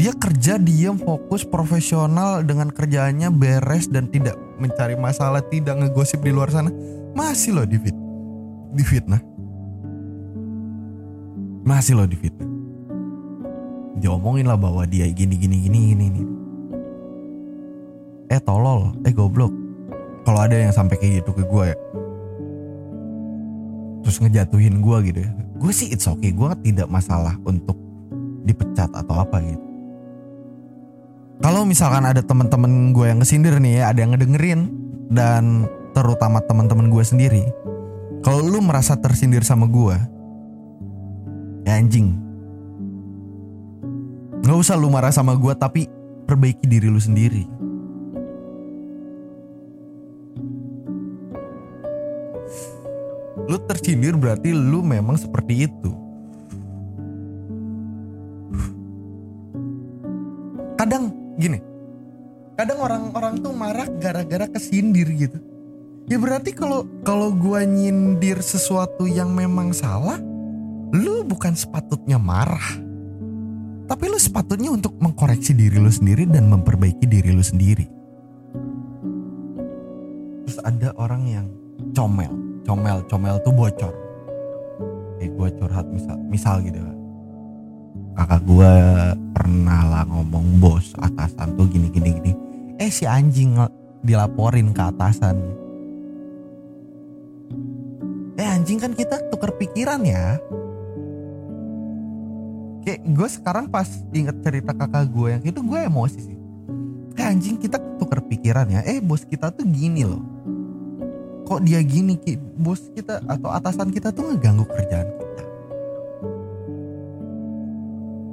Dia 0.00 0.12
kerja 0.16 0.56
diam 0.56 0.96
fokus 0.96 1.44
profesional 1.44 2.40
dengan 2.40 2.72
kerjaannya 2.72 3.28
beres 3.36 3.92
dan 3.92 4.08
tidak 4.08 4.40
mencari 4.56 4.96
masalah 4.96 5.44
tidak 5.44 5.76
ngegosip 5.76 6.24
di 6.24 6.32
luar 6.32 6.48
sana. 6.48 6.72
Masih 7.12 7.52
loh 7.52 7.68
di 7.68 7.76
fit 7.76 7.96
di 8.72 8.80
fitnah. 8.80 9.20
Masih 11.68 12.00
loh 12.00 12.08
di 12.08 12.16
fitnah. 12.16 12.48
Diomongin 14.00 14.48
lah 14.48 14.56
bahwa 14.56 14.88
dia 14.88 15.04
gini 15.12 15.36
gini 15.36 15.68
gini 15.68 15.78
gini 15.92 16.06
gini 16.08 16.39
eh 18.30 18.38
tolol. 18.38 18.94
Eh 19.02 19.10
goblok. 19.10 19.50
Kalau 20.22 20.40
ada 20.46 20.54
yang 20.54 20.70
sampai 20.70 20.96
kayak 20.96 21.26
gitu 21.26 21.34
ke 21.34 21.42
gue 21.42 21.64
ya. 21.74 21.78
Terus 24.06 24.16
ngejatuhin 24.22 24.78
gue 24.80 24.96
gitu 25.10 25.18
ya. 25.26 25.30
Gue 25.58 25.72
sih 25.74 25.90
it's 25.90 26.06
okay. 26.06 26.30
Gue 26.30 26.54
tidak 26.62 26.86
masalah 26.86 27.34
untuk 27.42 27.76
dipecat 28.46 28.88
atau 28.94 29.26
apa 29.26 29.42
gitu. 29.42 29.66
Kalau 31.40 31.64
misalkan 31.64 32.04
ada 32.04 32.20
teman-teman 32.20 32.92
gue 32.92 33.06
yang 33.08 33.20
kesindir 33.24 33.56
nih 33.58 33.80
ya 33.80 33.84
ada 33.90 34.04
yang 34.04 34.12
ngedengerin 34.12 34.68
dan 35.08 35.64
terutama 35.96 36.44
teman-teman 36.44 36.92
gue 36.92 37.00
sendiri 37.00 37.48
kalau 38.20 38.44
lu 38.44 38.60
merasa 38.60 38.92
tersindir 39.00 39.40
sama 39.40 39.64
gue 39.64 39.96
ya 41.64 41.80
anjing. 41.80 42.12
Nggak 44.44 44.58
usah 44.60 44.76
lu 44.76 44.92
marah 44.92 45.12
sama 45.16 45.32
gue 45.32 45.52
tapi 45.56 45.88
perbaiki 46.28 46.68
diri 46.68 46.92
lu 46.92 47.00
sendiri 47.00 47.48
lu 53.50 53.58
tersindir 53.66 54.14
berarti 54.14 54.54
lu 54.54 54.78
memang 54.78 55.18
seperti 55.18 55.66
itu. 55.66 55.90
Kadang 60.78 61.10
gini, 61.34 61.58
kadang 62.54 62.78
orang-orang 62.78 63.42
tuh 63.42 63.50
marah 63.50 63.90
gara-gara 63.98 64.46
kesindir 64.46 65.10
gitu. 65.18 65.42
Ya 66.06 66.22
berarti 66.22 66.54
kalau 66.54 66.86
kalau 67.02 67.34
gua 67.34 67.66
nyindir 67.66 68.38
sesuatu 68.38 69.10
yang 69.10 69.34
memang 69.34 69.74
salah, 69.74 70.22
lu 70.94 71.26
bukan 71.26 71.58
sepatutnya 71.58 72.22
marah. 72.22 72.78
Tapi 73.90 74.06
lu 74.06 74.18
sepatutnya 74.22 74.70
untuk 74.70 74.94
mengkoreksi 75.02 75.58
diri 75.58 75.74
lu 75.82 75.90
sendiri 75.90 76.22
dan 76.22 76.46
memperbaiki 76.46 77.02
diri 77.02 77.34
lu 77.34 77.42
sendiri. 77.42 77.90
Terus 80.46 80.58
ada 80.62 80.94
orang 80.94 81.22
yang 81.26 81.46
comel 81.90 82.49
comel 82.70 83.02
comel 83.10 83.42
tuh 83.42 83.50
bocor. 83.50 83.94
Kayak 85.18 85.30
gue 85.34 85.48
curhat 85.58 85.86
misal 85.90 86.16
misal 86.30 86.62
gitu 86.62 86.78
kakak 88.20 88.42
gue 88.44 88.74
pernah 89.32 89.80
lah 89.88 90.04
ngomong 90.04 90.60
bos 90.60 90.92
atasan 91.00 91.56
tuh 91.56 91.66
gini 91.66 91.88
gini 91.88 92.10
gini. 92.20 92.32
Eh 92.78 92.92
si 92.92 93.08
anjing 93.08 93.58
dilaporin 94.04 94.70
ke 94.76 94.82
atasan. 94.82 95.36
Eh 98.36 98.44
anjing 98.46 98.76
kan 98.76 98.92
kita 98.92 99.18
tuker 99.32 99.56
pikiran 99.56 100.04
ya. 100.04 100.36
Kayak 102.84 103.00
gue 103.08 103.28
sekarang 103.28 103.66
pas 103.72 103.88
inget 104.12 104.36
cerita 104.44 104.76
kakak 104.76 105.08
gue 105.08 105.28
yang 105.40 105.42
itu 105.44 105.60
gue 105.64 105.78
emosi 105.80 106.18
sih. 106.20 106.38
Kayak 107.16 107.28
anjing 107.34 107.56
kita 107.56 107.80
tuker 107.96 108.20
pikiran 108.28 108.68
ya. 108.68 108.80
Eh 108.84 109.00
bos 109.00 109.24
kita 109.24 109.48
tuh 109.48 109.64
gini 109.64 110.04
loh 110.04 110.39
kok 111.50 111.66
dia 111.66 111.82
gini 111.82 112.14
ki? 112.14 112.38
Bos 112.38 112.78
kita 112.94 113.18
atau 113.26 113.50
atasan 113.50 113.90
kita 113.90 114.14
tuh 114.14 114.30
ngeganggu 114.30 114.62
kerjaan 114.70 115.10
kita. 115.10 115.42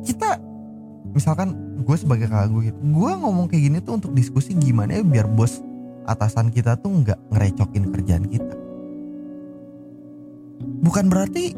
Kita 0.05 0.29
misalkan 1.17 1.57
gue 1.81 1.97
sebagai 1.97 2.29
kakak 2.29 2.53
gue 2.53 2.62
gitu 2.69 2.77
gue 2.77 3.12
ngomong 3.17 3.50
kayak 3.50 3.63
gini 3.65 3.77
tuh 3.81 3.97
untuk 3.97 4.13
diskusi 4.13 4.53
gimana 4.53 5.01
ya 5.01 5.01
biar 5.01 5.25
bos 5.25 5.65
atasan 6.05 6.53
kita 6.53 6.77
tuh 6.77 6.93
nggak 6.93 7.17
ngerecokin 7.33 7.89
kerjaan 7.89 8.25
kita. 8.29 8.55
Bukan 10.86 11.09
berarti 11.09 11.57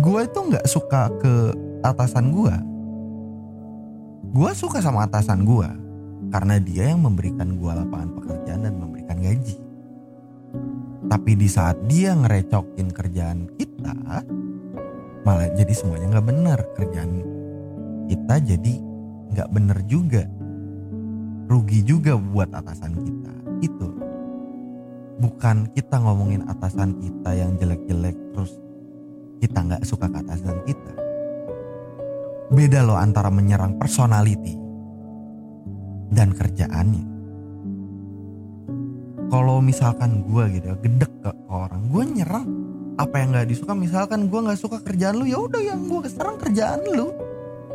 gue 0.00 0.20
itu 0.24 0.38
nggak 0.48 0.64
suka 0.64 1.12
ke 1.20 1.52
atasan 1.84 2.32
gue 2.32 2.54
gue 4.34 4.50
suka 4.56 4.82
sama 4.82 5.06
atasan 5.06 5.46
gue 5.46 5.68
karena 6.34 6.58
dia 6.58 6.90
yang 6.90 7.04
memberikan 7.04 7.54
gue 7.54 7.70
lapangan 7.70 8.10
pekerjaan 8.18 8.66
dan 8.66 8.74
memberikan 8.74 9.14
gaji 9.22 9.63
tapi 11.04 11.36
di 11.36 11.46
saat 11.46 11.78
dia 11.86 12.16
ngerecokin 12.16 12.88
kerjaan 12.90 13.46
kita, 13.54 14.24
malah 15.22 15.46
jadi 15.54 15.70
semuanya 15.70 16.18
nggak 16.18 16.26
benar. 16.26 16.58
Kerjaan 16.74 17.12
kita 18.10 18.34
jadi 18.42 18.74
nggak 19.30 19.48
bener 19.52 19.78
juga. 19.86 20.24
Rugi 21.46 21.86
juga 21.86 22.18
buat 22.18 22.50
atasan 22.50 22.98
kita. 22.98 23.32
Itu. 23.62 23.88
Bukan 25.20 25.70
kita 25.70 26.02
ngomongin 26.02 26.42
atasan 26.50 26.98
kita 26.98 27.30
yang 27.36 27.54
jelek-jelek 27.62 28.18
terus 28.34 28.58
kita 29.38 29.62
nggak 29.62 29.86
suka 29.86 30.10
ke 30.10 30.18
atasan 30.18 30.58
kita. 30.66 30.92
Beda 32.50 32.82
loh 32.82 32.98
antara 32.98 33.30
menyerang 33.30 33.78
personality 33.78 34.58
dan 36.10 36.34
kerjaannya 36.34 37.13
kalau 39.28 39.60
misalkan 39.64 40.24
gue 40.26 40.44
gitu 40.58 40.66
ya 40.72 40.76
gedek 40.80 41.12
ke 41.24 41.30
orang 41.48 41.82
gue 41.88 42.04
nyerang 42.04 42.48
apa 42.94 43.14
yang 43.18 43.34
nggak 43.34 43.48
disuka 43.50 43.74
misalkan 43.74 44.30
gue 44.30 44.40
nggak 44.40 44.60
suka 44.60 44.78
kerjaan 44.82 45.18
lu 45.18 45.26
ya 45.26 45.38
udah 45.42 45.62
yang 45.62 45.82
gue 45.90 46.06
serang 46.06 46.38
kerjaan 46.38 46.82
lu. 46.86 47.10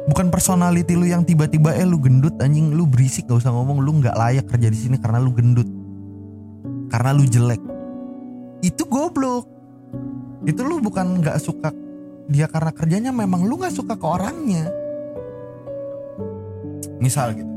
Bukan 0.09 0.31
personality 0.31 0.95
lu 0.95 1.05
yang 1.05 1.21
tiba-tiba 1.27 1.75
eh 1.75 1.85
lu 1.85 1.99
gendut 1.99 2.33
anjing 2.41 2.73
lu 2.73 2.87
berisik 2.89 3.29
gak 3.29 3.45
usah 3.45 3.53
ngomong 3.53 3.83
lu 3.83 3.99
nggak 4.01 4.15
layak 4.15 4.47
kerja 4.47 4.71
di 4.71 4.79
sini 4.79 4.95
karena 4.97 5.19
lu 5.21 5.35
gendut. 5.35 5.67
Karena 6.89 7.13
lu 7.13 7.27
jelek. 7.27 7.61
Itu 8.63 8.87
goblok. 8.89 9.45
Itu 10.47 10.65
lu 10.65 10.81
bukan 10.81 11.19
nggak 11.21 11.37
suka 11.37 11.69
dia 12.31 12.47
karena 12.47 12.71
kerjanya 12.73 13.11
memang 13.11 13.43
lu 13.45 13.59
nggak 13.59 13.75
suka 13.75 13.99
ke 13.99 14.07
orangnya. 14.07 14.71
Misal 17.03 17.35
gitu. 17.35 17.53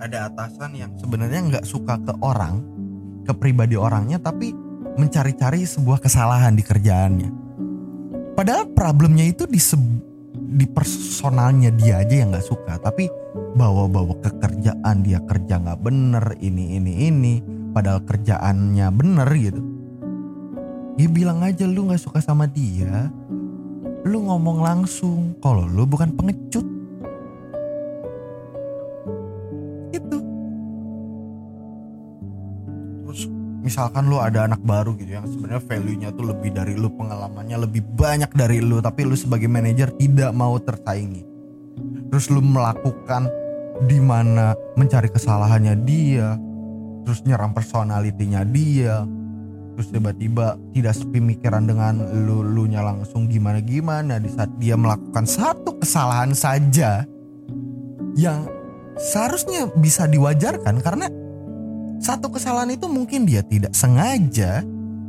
Ada 0.00 0.32
atasan 0.32 0.74
yang 0.74 0.90
sebenarnya 0.98 1.40
nggak 1.54 1.64
suka 1.68 2.00
ke 2.02 2.12
orang 2.18 2.73
ke 3.24 3.32
pribadi 3.32 3.74
orangnya 3.74 4.20
tapi 4.20 4.52
mencari-cari 4.94 5.66
sebuah 5.66 5.98
kesalahan 5.98 6.54
di 6.54 6.62
kerjaannya. 6.62 7.30
Padahal 8.34 8.70
problemnya 8.70 9.26
itu 9.26 9.46
di 9.46 9.58
di 10.54 10.66
personalnya 10.70 11.74
dia 11.74 12.02
aja 12.02 12.14
yang 12.14 12.30
nggak 12.30 12.46
suka, 12.46 12.78
tapi 12.78 13.10
bawa-bawa 13.58 14.18
ke 14.22 14.30
kerjaan 14.38 15.02
dia 15.02 15.18
kerja 15.22 15.58
nggak 15.58 15.80
bener 15.82 16.24
ini 16.38 16.78
ini 16.78 16.92
ini, 17.10 17.34
padahal 17.74 18.02
kerjaannya 18.02 18.86
bener 18.94 19.28
gitu. 19.34 19.62
Dia 20.94 21.08
bilang 21.10 21.42
aja 21.42 21.66
lu 21.66 21.90
nggak 21.90 22.02
suka 22.02 22.22
sama 22.22 22.46
dia, 22.46 23.10
lu 24.06 24.30
ngomong 24.30 24.62
langsung 24.62 25.34
kalau 25.42 25.66
lu 25.66 25.86
bukan 25.86 26.14
pengecut. 26.14 26.73
Misalkan 33.64 34.12
lu 34.12 34.20
ada 34.20 34.44
anak 34.44 34.60
baru 34.60 34.92
gitu 35.00 35.16
yang 35.16 35.24
sebenarnya 35.24 35.64
value-nya 35.64 36.08
tuh 36.12 36.28
lebih 36.28 36.52
dari 36.52 36.76
lu 36.76 36.92
pengalamannya 36.92 37.56
lebih 37.64 37.80
banyak 37.96 38.28
dari 38.36 38.60
lu 38.60 38.84
tapi 38.84 39.08
lu 39.08 39.16
sebagai 39.16 39.48
manajer 39.48 39.88
tidak 39.96 40.30
mau 40.36 40.60
tersaingi. 40.60 41.24
Terus 42.12 42.28
lu 42.28 42.44
melakukan 42.44 43.26
di 43.88 43.98
mana 43.98 44.54
mencari 44.78 45.10
kesalahannya 45.10 45.74
dia 45.82 46.38
terus 47.02 47.26
nyerang 47.26 47.50
personalitinya 47.50 48.46
dia 48.46 49.02
terus 49.74 49.90
tiba-tiba 49.90 50.54
tidak 50.70 50.94
sepemikiran 50.94 51.66
dengan 51.66 51.98
lu 52.24 52.46
lu 52.46 52.70
nya 52.70 52.86
langsung 52.86 53.26
gimana 53.26 53.58
gimana 53.58 54.22
di 54.22 54.30
saat 54.30 54.46
dia 54.62 54.78
melakukan 54.78 55.26
satu 55.26 55.74
kesalahan 55.82 56.30
saja 56.30 57.02
yang 58.14 58.46
seharusnya 58.94 59.66
bisa 59.74 60.06
diwajarkan 60.06 60.78
karena 60.78 61.10
satu 62.02 62.30
kesalahan 62.32 62.74
itu 62.74 62.86
mungkin 62.90 63.26
dia 63.26 63.42
tidak 63.44 63.74
sengaja 63.74 64.62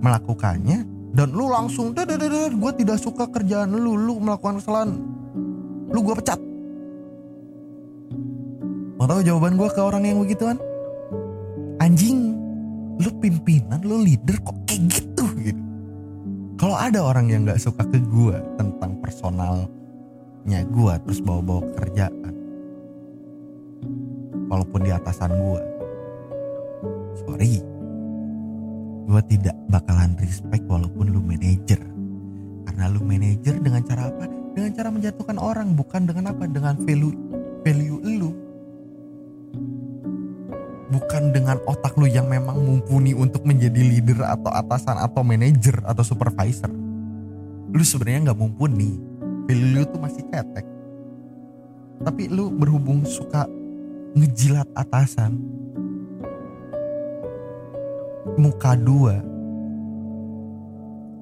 melakukannya 0.04 0.86
dan 1.16 1.28
lu 1.32 1.48
langsung 1.48 1.96
gue 1.96 2.72
tidak 2.76 3.00
suka 3.00 3.32
kerjaan 3.32 3.72
lu 3.72 3.96
lu 3.96 4.20
melakukan 4.20 4.60
kesalahan. 4.60 4.92
Lu 5.90 6.00
gue 6.04 6.16
pecat. 6.20 6.40
Mau 9.00 9.08
tahu 9.08 9.24
jawaban 9.24 9.56
gue 9.56 9.70
ke 9.72 9.82
orang 9.82 10.04
yang 10.04 10.20
begituan? 10.20 10.60
Anjing 11.80 12.36
lu 13.00 13.12
pimpinan 13.20 13.80
lu 13.84 14.04
leader 14.04 14.40
kok 14.44 14.56
kayak 14.68 14.92
gitu 14.92 15.26
gitu. 15.40 15.64
Kalau 16.56 16.76
ada 16.80 17.04
orang 17.04 17.28
yang 17.28 17.44
nggak 17.44 17.60
suka 17.60 17.84
ke 17.88 18.00
gue 18.00 18.38
tentang 18.56 18.96
personalnya 19.04 20.64
gue 20.64 20.94
terus 21.04 21.20
bawa-bawa 21.20 21.64
kerjaan 21.76 22.34
walaupun 24.48 24.88
di 24.88 24.92
atasan 24.96 25.36
gue 25.36 25.75
sorry. 27.26 27.60
Gue 29.06 29.22
tidak 29.30 29.58
bakalan 29.70 30.18
respect 30.18 30.66
walaupun 30.66 31.14
lu 31.14 31.22
manajer. 31.22 31.78
Karena 32.66 32.90
lu 32.90 33.02
manajer 33.06 33.62
dengan 33.62 33.82
cara 33.86 34.10
apa? 34.10 34.26
Dengan 34.58 34.72
cara 34.74 34.90
menjatuhkan 34.90 35.38
orang 35.38 35.78
bukan 35.78 36.10
dengan 36.10 36.34
apa? 36.34 36.50
Dengan 36.50 36.74
value 36.82 37.14
value 37.62 38.00
lu. 38.02 38.32
Bukan 40.86 41.34
dengan 41.34 41.58
otak 41.66 41.98
lu 41.98 42.06
yang 42.06 42.30
memang 42.30 42.62
mumpuni 42.62 43.18
untuk 43.18 43.42
menjadi 43.44 43.82
leader 43.82 44.22
atau 44.26 44.54
atasan 44.54 45.02
atau 45.02 45.26
manajer 45.26 45.82
atau 45.82 46.06
supervisor. 46.06 46.70
Lu 47.74 47.84
sebenarnya 47.84 48.32
nggak 48.32 48.40
mumpuni. 48.40 48.98
Value 49.46 49.72
lu 49.76 49.82
tuh 49.86 50.02
masih 50.02 50.24
cetek. 50.30 50.66
Tapi 52.06 52.30
lu 52.30 52.54
berhubung 52.54 53.06
suka 53.06 53.50
ngejilat 54.16 54.70
atasan 54.74 55.36
muka 58.34 58.74
dua. 58.74 59.22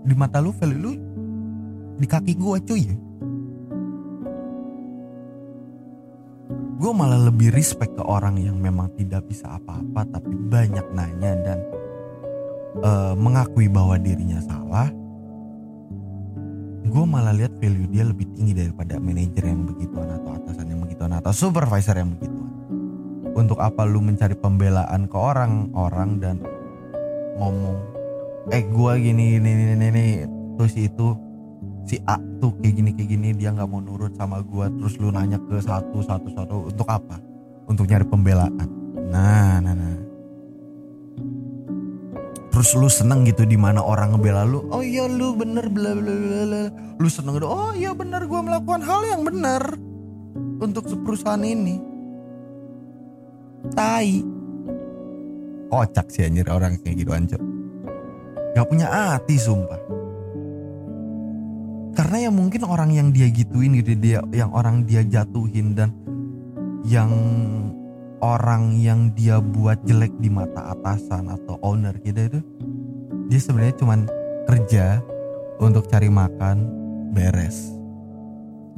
Di 0.03 0.15
mata 0.15 0.39
lu 0.39 0.55
value 0.55 0.79
lu 0.79 0.93
di 1.99 2.07
kaki 2.07 2.33
gua 2.39 2.59
cuy. 2.63 2.83
Gue 6.83 6.91
malah 6.91 7.31
lebih 7.31 7.55
respect 7.55 7.95
ke 7.95 8.03
orang 8.03 8.35
yang 8.35 8.59
memang 8.59 8.91
tidak 8.99 9.23
bisa 9.31 9.55
apa-apa 9.55 10.03
tapi 10.19 10.35
banyak 10.35 10.83
nanya 10.91 11.31
dan 11.39 11.59
uh, 12.83 13.15
mengakui 13.15 13.71
bahwa 13.71 13.95
dirinya 13.95 14.43
salah. 14.43 14.91
Gue 16.83 17.05
malah 17.07 17.31
lihat 17.31 17.55
value 17.63 17.87
dia 17.87 18.03
lebih 18.03 18.27
tinggi 18.35 18.51
daripada 18.51 18.99
manajer 18.99 19.47
yang 19.47 19.63
begituan 19.63 20.11
atau 20.11 20.35
atasan 20.35 20.75
yang 20.75 20.83
begituan 20.83 21.15
atau 21.15 21.31
supervisor 21.31 21.95
yang 21.95 22.11
begituan. 22.19 22.51
Untuk 23.31 23.63
apa 23.63 23.87
lu 23.87 24.03
mencari 24.03 24.35
pembelaan 24.35 25.07
ke 25.07 25.15
orang-orang 25.15 26.19
dan 26.19 26.35
ngomong 27.39 27.77
eh 28.51 28.63
gue 28.67 28.91
gini 28.99 29.39
gini 29.39 29.49
gini 29.55 29.73
gini 29.79 30.05
terus 30.59 30.73
itu 30.75 31.07
si 31.83 31.99
A 32.07 32.15
tuh 32.39 32.55
kayak 32.59 32.73
gini 32.79 32.89
kayak 32.95 33.09
gini 33.11 33.27
dia 33.35 33.51
nggak 33.51 33.67
mau 33.67 33.83
nurut 33.83 34.15
sama 34.15 34.39
gue 34.43 34.65
terus 34.79 34.95
lu 34.99 35.11
nanya 35.11 35.39
ke 35.39 35.59
satu 35.59 35.99
satu 36.03 36.27
satu 36.31 36.55
untuk 36.71 36.87
apa? 36.87 37.19
Untuk 37.63 37.87
nyari 37.87 38.03
pembelaan. 38.07 38.67
Nah 39.11 39.59
nah 39.63 39.75
nah. 39.75 39.95
Terus 42.53 42.69
lu 42.77 42.87
seneng 42.87 43.25
gitu 43.25 43.43
di 43.49 43.57
mana 43.57 43.81
orang 43.81 44.13
ngebela 44.13 44.45
lu? 44.45 44.67
Oh 44.69 44.83
iya 44.83 45.09
lu 45.09 45.33
bener 45.35 45.67
bla 45.71 45.95
bla 45.97 46.13
bla 46.13 46.63
lu 47.01 47.07
seneng 47.09 47.41
gitu 47.41 47.49
oh 47.49 47.73
iya 47.73 47.91
bener 47.97 48.29
gue 48.29 48.39
melakukan 48.39 48.85
hal 48.85 49.01
yang 49.09 49.21
benar 49.25 49.63
untuk 50.59 50.87
perusahaan 51.03 51.43
ini. 51.43 51.79
Tai 53.71 54.42
kocak 55.73 56.13
sih 56.13 56.29
anjir 56.29 56.45
orang 56.53 56.77
kayak 56.77 57.01
gitu 57.01 57.11
anjir 57.17 57.41
gak 58.53 58.69
punya 58.69 58.85
hati 58.85 59.35
sumpah. 59.41 59.81
Karena 61.93 62.29
ya 62.29 62.31
mungkin 62.33 62.65
orang 62.65 62.89
yang 62.93 63.13
dia 63.13 63.29
gituin 63.29 63.77
gitu 63.77 63.93
dia 63.97 64.21
yang 64.33 64.49
orang 64.53 64.85
dia 64.85 65.05
jatuhin 65.05 65.77
dan 65.77 65.93
yang 66.85 67.09
orang 68.17 68.77
yang 68.81 69.13
dia 69.13 69.37
buat 69.37 69.77
jelek 69.85 70.13
di 70.17 70.29
mata 70.29 70.73
atasan 70.73 71.29
atau 71.29 71.61
owner 71.61 71.93
gitu 72.01 72.17
itu 72.17 72.39
dia 73.29 73.39
sebenarnya 73.41 73.77
cuman 73.77 73.99
kerja 74.49 74.85
untuk 75.61 75.85
cari 75.85 76.09
makan 76.09 76.65
beres. 77.13 77.73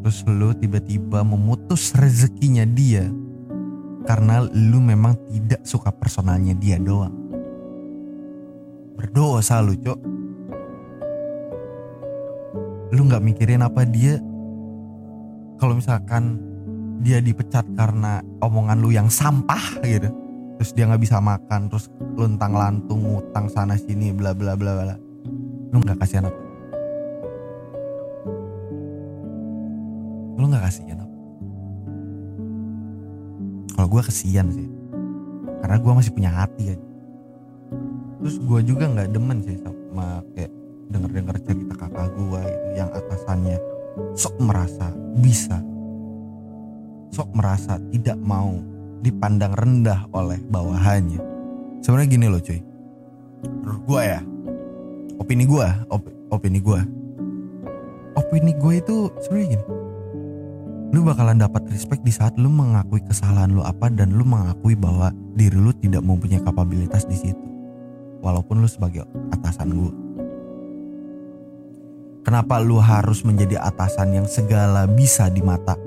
Terus 0.04 0.22
lu 0.28 0.52
tiba-tiba 0.52 1.24
memutus 1.24 1.96
rezekinya 1.96 2.68
dia 2.68 3.08
karena 4.06 4.46
lu 4.46 4.78
memang 4.78 5.18
tidak 5.28 5.66
suka 5.66 5.90
personalnya 5.90 6.54
dia 6.54 6.78
doang. 6.78 7.14
Berdosa 8.96 9.60
lu, 9.60 9.76
Cok. 9.76 10.00
Lu 12.94 13.02
nggak 13.10 13.26
mikirin 13.26 13.66
apa 13.66 13.84
dia 13.84 14.22
kalau 15.60 15.76
misalkan 15.76 16.38
dia 17.02 17.20
dipecat 17.20 17.66
karena 17.76 18.24
omongan 18.40 18.80
lu 18.80 18.94
yang 18.94 19.10
sampah 19.10 19.82
gitu. 19.84 20.08
Terus 20.56 20.72
dia 20.72 20.88
nggak 20.88 21.04
bisa 21.04 21.20
makan, 21.20 21.68
terus 21.68 21.92
luntang 22.16 22.56
lantung 22.56 23.04
ngutang 23.04 23.52
sana 23.52 23.76
sini 23.76 24.16
bla 24.16 24.32
bla 24.32 24.56
bla 24.56 24.72
bla. 24.72 24.96
Lu 25.76 25.84
nggak 25.84 26.00
kasihan 26.00 26.32
apa? 26.32 26.40
Lu 30.40 30.46
nggak 30.48 30.64
kasihan 30.64 31.04
apa? 31.04 31.15
Kalau 33.86 34.02
gue 34.02 34.10
kesian 34.10 34.50
sih 34.50 34.66
karena 35.62 35.78
gue 35.78 35.94
masih 35.94 36.10
punya 36.10 36.34
hati 36.34 36.74
ya 36.74 36.76
terus 38.18 38.42
gue 38.42 38.60
juga 38.66 38.90
nggak 38.90 39.14
demen 39.14 39.46
sih 39.46 39.62
sama 39.62 40.26
kayak 40.34 40.50
denger 40.90 41.10
dengar 41.14 41.38
cerita 41.46 41.74
kakak 41.78 42.10
gue 42.18 42.42
gitu 42.50 42.68
yang 42.74 42.90
atasannya 42.90 43.62
sok 44.18 44.42
merasa 44.42 44.90
bisa 45.22 45.62
sok 47.14 47.30
merasa 47.38 47.78
tidak 47.94 48.18
mau 48.18 48.58
dipandang 49.06 49.54
rendah 49.54 50.10
oleh 50.18 50.42
bawahannya. 50.50 51.22
Sebenarnya 51.86 52.10
gini 52.10 52.26
loh 52.26 52.42
cuy. 52.42 52.58
Menurut 53.46 53.82
gue 53.86 54.02
ya, 54.02 54.20
opini 55.22 55.46
gue, 55.46 55.68
op, 55.94 56.02
opini 56.34 56.58
gue, 56.58 56.82
opini 58.18 58.52
gue 58.58 58.74
itu 58.82 59.14
sebenarnya 59.22 59.48
gini. 59.54 59.66
Lu 60.94 61.02
bakalan 61.02 61.42
dapat 61.42 61.66
respect 61.72 62.06
di 62.06 62.14
saat 62.14 62.38
lu 62.38 62.52
mengakui 62.52 63.02
kesalahan 63.02 63.50
lu 63.50 63.66
apa 63.66 63.90
dan 63.90 64.14
lu 64.14 64.28
mengakui 64.28 64.78
bahwa 64.78 65.10
diri 65.34 65.58
lu 65.58 65.74
tidak 65.74 66.06
mempunyai 66.06 66.44
kapabilitas 66.44 67.08
di 67.10 67.18
situ. 67.18 67.46
Walaupun 68.22 68.62
lu 68.62 68.68
sebagai 68.70 69.06
atasan 69.34 69.74
gue. 69.74 69.94
Kenapa 72.26 72.58
lu 72.58 72.82
harus 72.82 73.22
menjadi 73.22 73.62
atasan 73.62 74.18
yang 74.18 74.26
segala 74.26 74.90
bisa 74.90 75.30
di 75.30 75.46
mata 75.46 75.78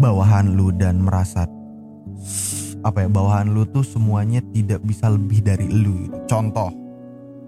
bawahan 0.00 0.56
lu 0.56 0.72
dan 0.72 1.04
merasa 1.04 1.44
apa 2.80 3.02
ya 3.02 3.08
bawahan 3.10 3.50
lu 3.50 3.66
tuh 3.68 3.82
semuanya 3.82 4.40
tidak 4.54 4.80
bisa 4.86 5.10
lebih 5.10 5.42
dari 5.42 5.66
lu 5.68 6.06
gitu. 6.06 6.16
Contoh, 6.30 6.70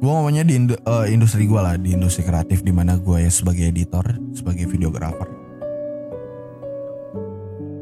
gue 0.03 0.11
ngomongnya 0.11 0.43
di 0.43 0.59
uh, 0.59 1.07
industri 1.07 1.47
gue 1.47 1.61
lah 1.61 1.79
di 1.79 1.95
industri 1.95 2.27
kreatif 2.27 2.67
di 2.67 2.75
mana 2.75 2.99
gue 2.99 3.23
ya 3.23 3.31
sebagai 3.31 3.71
editor, 3.71 4.05
sebagai 4.35 4.67
videografer. 4.67 5.38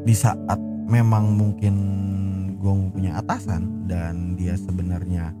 Di 0.07 0.15
saat 0.15 0.55
memang 0.87 1.35
mungkin 1.35 1.75
gue 2.55 2.73
punya 2.95 3.19
atasan 3.19 3.91
dan 3.91 4.39
dia 4.39 4.55
sebenarnya 4.55 5.35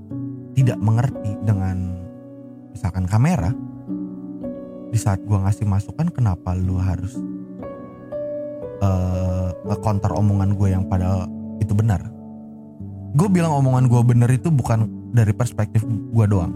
tidak 0.59 0.75
mengerti 0.83 1.39
dengan 1.47 2.03
misalkan 2.75 3.07
kamera, 3.07 3.55
di 4.91 4.99
saat 4.99 5.23
gue 5.23 5.39
ngasih 5.39 5.63
masukan 5.63 6.11
kenapa 6.11 6.51
lu 6.51 6.75
harus 6.75 7.15
uh, 8.83 9.55
nge-counter 9.71 10.11
omongan 10.11 10.51
gue 10.59 10.67
yang 10.75 10.83
padahal 10.91 11.31
itu 11.63 11.71
benar. 11.71 12.03
Gue 13.15 13.31
bilang 13.31 13.55
omongan 13.55 13.87
gue 13.87 14.01
bener 14.03 14.29
itu 14.35 14.51
bukan 14.51 14.83
dari 15.15 15.31
perspektif 15.31 15.87
gue 15.87 16.25
doang. 16.27 16.51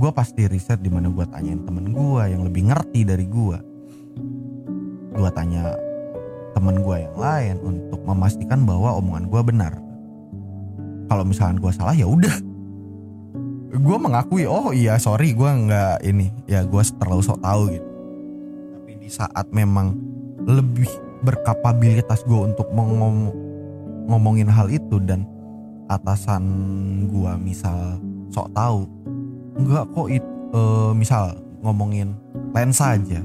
Gue 0.00 0.10
pasti 0.16 0.48
riset 0.48 0.80
di 0.80 0.88
mana 0.88 1.12
gue 1.12 1.28
tanyain 1.28 1.60
temen 1.60 1.92
gue 1.92 2.22
yang 2.24 2.40
lebih 2.40 2.72
ngerti 2.72 3.04
dari 3.04 3.28
gue. 3.28 3.58
Gue 5.12 5.30
tanya 5.34 5.87
temen 6.58 6.82
gue 6.82 6.96
yang 7.06 7.14
lain 7.14 7.54
untuk 7.62 8.02
memastikan 8.02 8.66
bahwa 8.66 8.98
omongan 8.98 9.30
gue 9.30 9.42
benar. 9.46 9.72
Kalau 11.06 11.22
misalkan 11.22 11.62
gue 11.62 11.70
salah 11.70 11.94
ya 11.94 12.10
udah. 12.10 12.34
Gue 13.78 13.96
mengakui 14.02 14.42
oh 14.42 14.74
iya 14.74 14.98
sorry 14.98 15.38
gue 15.38 15.46
nggak 15.46 16.02
ini 16.02 16.34
ya 16.50 16.66
gue 16.66 16.82
terlalu 16.98 17.22
sok 17.22 17.38
tahu 17.38 17.62
gitu. 17.70 17.88
Tapi 18.74 18.90
di 18.98 19.06
saat 19.06 19.46
memang 19.54 19.94
lebih 20.50 20.90
berkapabilitas 21.22 22.26
gue 22.26 22.50
untuk 22.50 22.66
mengom 22.74 23.30
ngomongin 24.10 24.50
hal 24.50 24.66
itu 24.66 24.98
dan 24.98 25.22
atasan 25.86 26.42
gue 27.06 27.32
misal 27.38 28.02
sok 28.34 28.50
tahu 28.50 28.84
nggak 29.58 29.84
kok 29.94 30.08
it, 30.10 30.24
uh, 30.54 30.90
misal 30.90 31.38
ngomongin 31.62 32.14
lensa 32.54 32.98
aja 32.98 33.20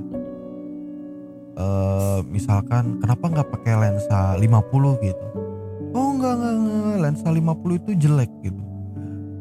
uh, 1.57 2.19
misalkan 2.27 2.97
kenapa 3.01 3.25
nggak 3.29 3.49
pakai 3.49 3.73
lensa 3.77 4.37
50 4.37 5.05
gitu? 5.05 5.25
Oh 5.93 6.17
enggak, 6.17 6.33
enggak 6.37 6.53
enggak 6.57 6.99
lensa 7.01 7.27
50 7.29 7.81
itu 7.81 7.91
jelek 8.07 8.31
gitu. 8.41 8.63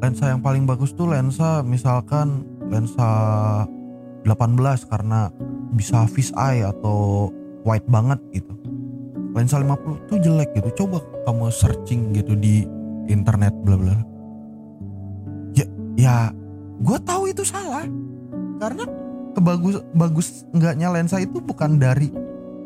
Lensa 0.03 0.25
yang 0.35 0.43
paling 0.43 0.67
bagus 0.67 0.93
tuh 0.93 1.09
lensa 1.09 1.63
misalkan 1.63 2.45
lensa 2.69 3.09
18 4.25 4.91
karena 4.91 5.31
bisa 5.73 6.05
fish 6.11 6.35
eye 6.37 6.67
atau 6.67 7.31
white 7.65 7.87
banget 7.89 8.21
gitu. 8.35 8.55
Lensa 9.33 9.63
50 9.63 10.09
tuh 10.11 10.19
jelek 10.21 10.53
gitu. 10.59 10.85
Coba 10.85 11.01
kamu 11.25 11.49
searching 11.49 12.13
gitu 12.13 12.37
di 12.37 12.67
internet 13.09 13.55
bla 13.65 13.77
bla. 13.79 13.97
Ya 15.57 15.67
ya 15.97 16.15
gue 16.83 16.99
tahu 17.07 17.33
itu 17.33 17.47
salah. 17.47 17.87
Karena 18.61 18.85
kebagus 19.33 19.81
bagus 19.97 20.45
enggaknya 20.53 20.89
lensa 20.93 21.19
itu 21.19 21.41
bukan 21.41 21.81
dari 21.81 22.13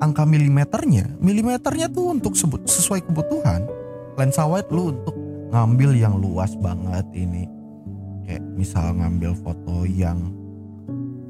angka 0.00 0.29
milimeternya. 0.29 1.16
Milimeternya 1.20 1.88
tuh 1.88 2.12
untuk 2.12 2.37
sebut 2.37 2.66
sesuai 2.68 3.07
kebutuhan. 3.09 3.64
Lensa 4.16 4.44
wide 4.48 4.70
lu 4.72 4.92
untuk 4.96 5.16
ngambil 5.52 5.96
yang 5.96 6.16
luas 6.16 6.52
banget 6.59 7.05
ini. 7.16 7.48
Kayak 8.26 8.44
misal 8.59 8.96
ngambil 8.96 9.38
foto 9.38 9.87
yang 9.87 10.35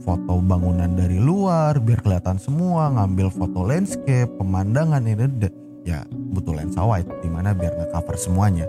foto 0.00 0.38
bangunan 0.38 0.94
dari 0.94 1.18
luar 1.18 1.82
biar 1.82 1.98
kelihatan 1.98 2.38
semua 2.38 2.94
ngambil 2.94 3.26
foto 3.26 3.66
landscape 3.66 4.30
pemandangan 4.38 5.02
ini 5.02 5.50
ya 5.82 6.06
butuh 6.10 6.54
lensa 6.54 6.86
wide 6.86 7.10
di 7.20 7.28
mana 7.30 7.52
biar 7.52 7.74
nge-cover 7.74 8.16
semuanya. 8.18 8.66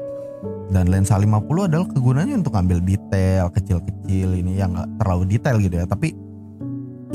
Dan 0.68 0.92
lensa 0.92 1.16
50 1.16 1.48
adalah 1.72 1.88
kegunaannya 1.88 2.44
untuk 2.44 2.54
ngambil 2.54 2.84
detail 2.84 3.48
kecil-kecil 3.56 4.36
ini 4.36 4.60
yang 4.60 4.76
nggak 4.76 5.00
terlalu 5.00 5.24
detail 5.32 5.58
gitu 5.64 5.76
ya. 5.80 5.88
Tapi 5.88 6.27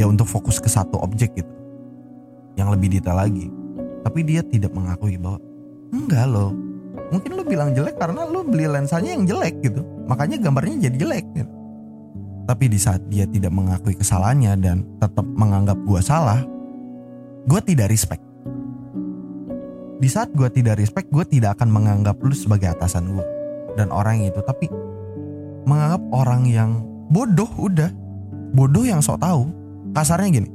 ya 0.03 0.11
untuk 0.11 0.27
fokus 0.27 0.59
ke 0.59 0.67
satu 0.67 0.99
objek 0.99 1.39
gitu. 1.39 1.53
Yang 2.59 2.69
lebih 2.75 2.99
detail 2.99 3.23
lagi. 3.23 3.47
Tapi 4.03 4.21
dia 4.27 4.43
tidak 4.43 4.75
mengakui 4.75 5.15
bahwa 5.15 5.39
enggak 5.95 6.27
loh. 6.27 6.51
Mungkin 7.15 7.31
lo 7.39 7.47
bilang 7.47 7.71
jelek 7.71 7.97
karena 8.03 8.27
lo 8.27 8.43
beli 8.43 8.67
lensanya 8.67 9.15
yang 9.15 9.25
jelek 9.25 9.63
gitu. 9.63 9.87
Makanya 10.11 10.43
gambarnya 10.43 10.91
jadi 10.91 10.97
jelek 11.07 11.27
gitu. 11.39 11.53
Tapi 12.43 12.65
di 12.67 12.79
saat 12.83 12.99
dia 13.07 13.23
tidak 13.31 13.55
mengakui 13.55 13.95
kesalahannya 13.95 14.59
dan 14.59 14.83
tetap 14.99 15.23
menganggap 15.23 15.79
gue 15.87 16.01
salah, 16.03 16.43
gue 17.47 17.61
tidak 17.63 17.95
respect. 17.95 18.21
Di 20.03 20.11
saat 20.11 20.35
gue 20.35 20.51
tidak 20.51 20.83
respect, 20.83 21.07
gue 21.15 21.23
tidak 21.23 21.55
akan 21.55 21.71
menganggap 21.71 22.19
lu 22.19 22.35
sebagai 22.35 22.75
atasan 22.75 23.15
gue 23.15 23.23
dan 23.79 23.95
orang 23.95 24.27
itu, 24.27 24.43
tapi 24.43 24.67
menganggap 25.63 26.03
orang 26.11 26.43
yang 26.51 26.83
bodoh 27.15 27.49
udah, 27.63 27.95
bodoh 28.51 28.83
yang 28.83 28.99
sok 28.99 29.23
tahu. 29.23 29.62
Kasarnya 29.93 30.41
gini, 30.41 30.49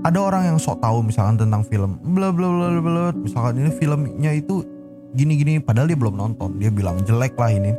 ada 0.00 0.16
orang 0.16 0.48
yang 0.48 0.56
sok 0.56 0.80
tahu 0.80 1.04
misalkan 1.04 1.36
tentang 1.36 1.60
film, 1.60 2.00
bla 2.00 2.32
bla 2.32 2.48
bla 2.48 2.80
bla, 2.80 3.12
misalkan 3.12 3.60
ini 3.60 3.70
filmnya 3.76 4.32
itu 4.32 4.64
gini 5.12 5.36
gini, 5.36 5.52
padahal 5.60 5.92
dia 5.92 5.98
belum 6.00 6.16
nonton, 6.16 6.56
dia 6.56 6.72
bilang 6.72 7.04
jelek 7.04 7.36
lah 7.36 7.52
ini. 7.52 7.76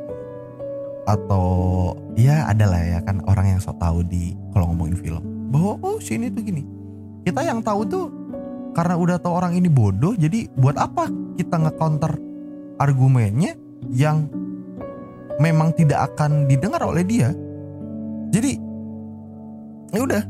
Atau 1.09 1.45
ya 2.13 2.45
ada 2.45 2.69
lah 2.69 2.77
ya 2.77 2.99
kan 3.01 3.25
orang 3.25 3.57
yang 3.57 3.59
sok 3.59 3.81
tahu 3.81 4.05
di 4.05 4.37
kalau 4.53 4.69
ngomongin 4.69 5.01
film. 5.01 5.23
Bahwa 5.49 5.81
oh 5.81 5.97
sini 5.97 6.29
tuh 6.29 6.45
gini. 6.45 6.61
Kita 7.25 7.41
yang 7.41 7.65
tahu 7.65 7.81
tuh 7.89 8.05
karena 8.77 8.93
udah 9.01 9.17
tahu 9.17 9.33
orang 9.33 9.57
ini 9.57 9.65
bodoh 9.65 10.13
jadi 10.13 10.45
buat 10.61 10.77
apa 10.77 11.09
kita 11.41 11.57
nge-counter 11.57 12.15
argumennya 12.77 13.57
yang 13.89 14.29
memang 15.41 15.73
tidak 15.73 16.13
akan 16.13 16.45
didengar 16.45 16.85
oleh 16.85 17.01
dia? 17.01 17.33
Jadi 18.29 18.61
ya 19.91 20.05
udah 20.05 20.21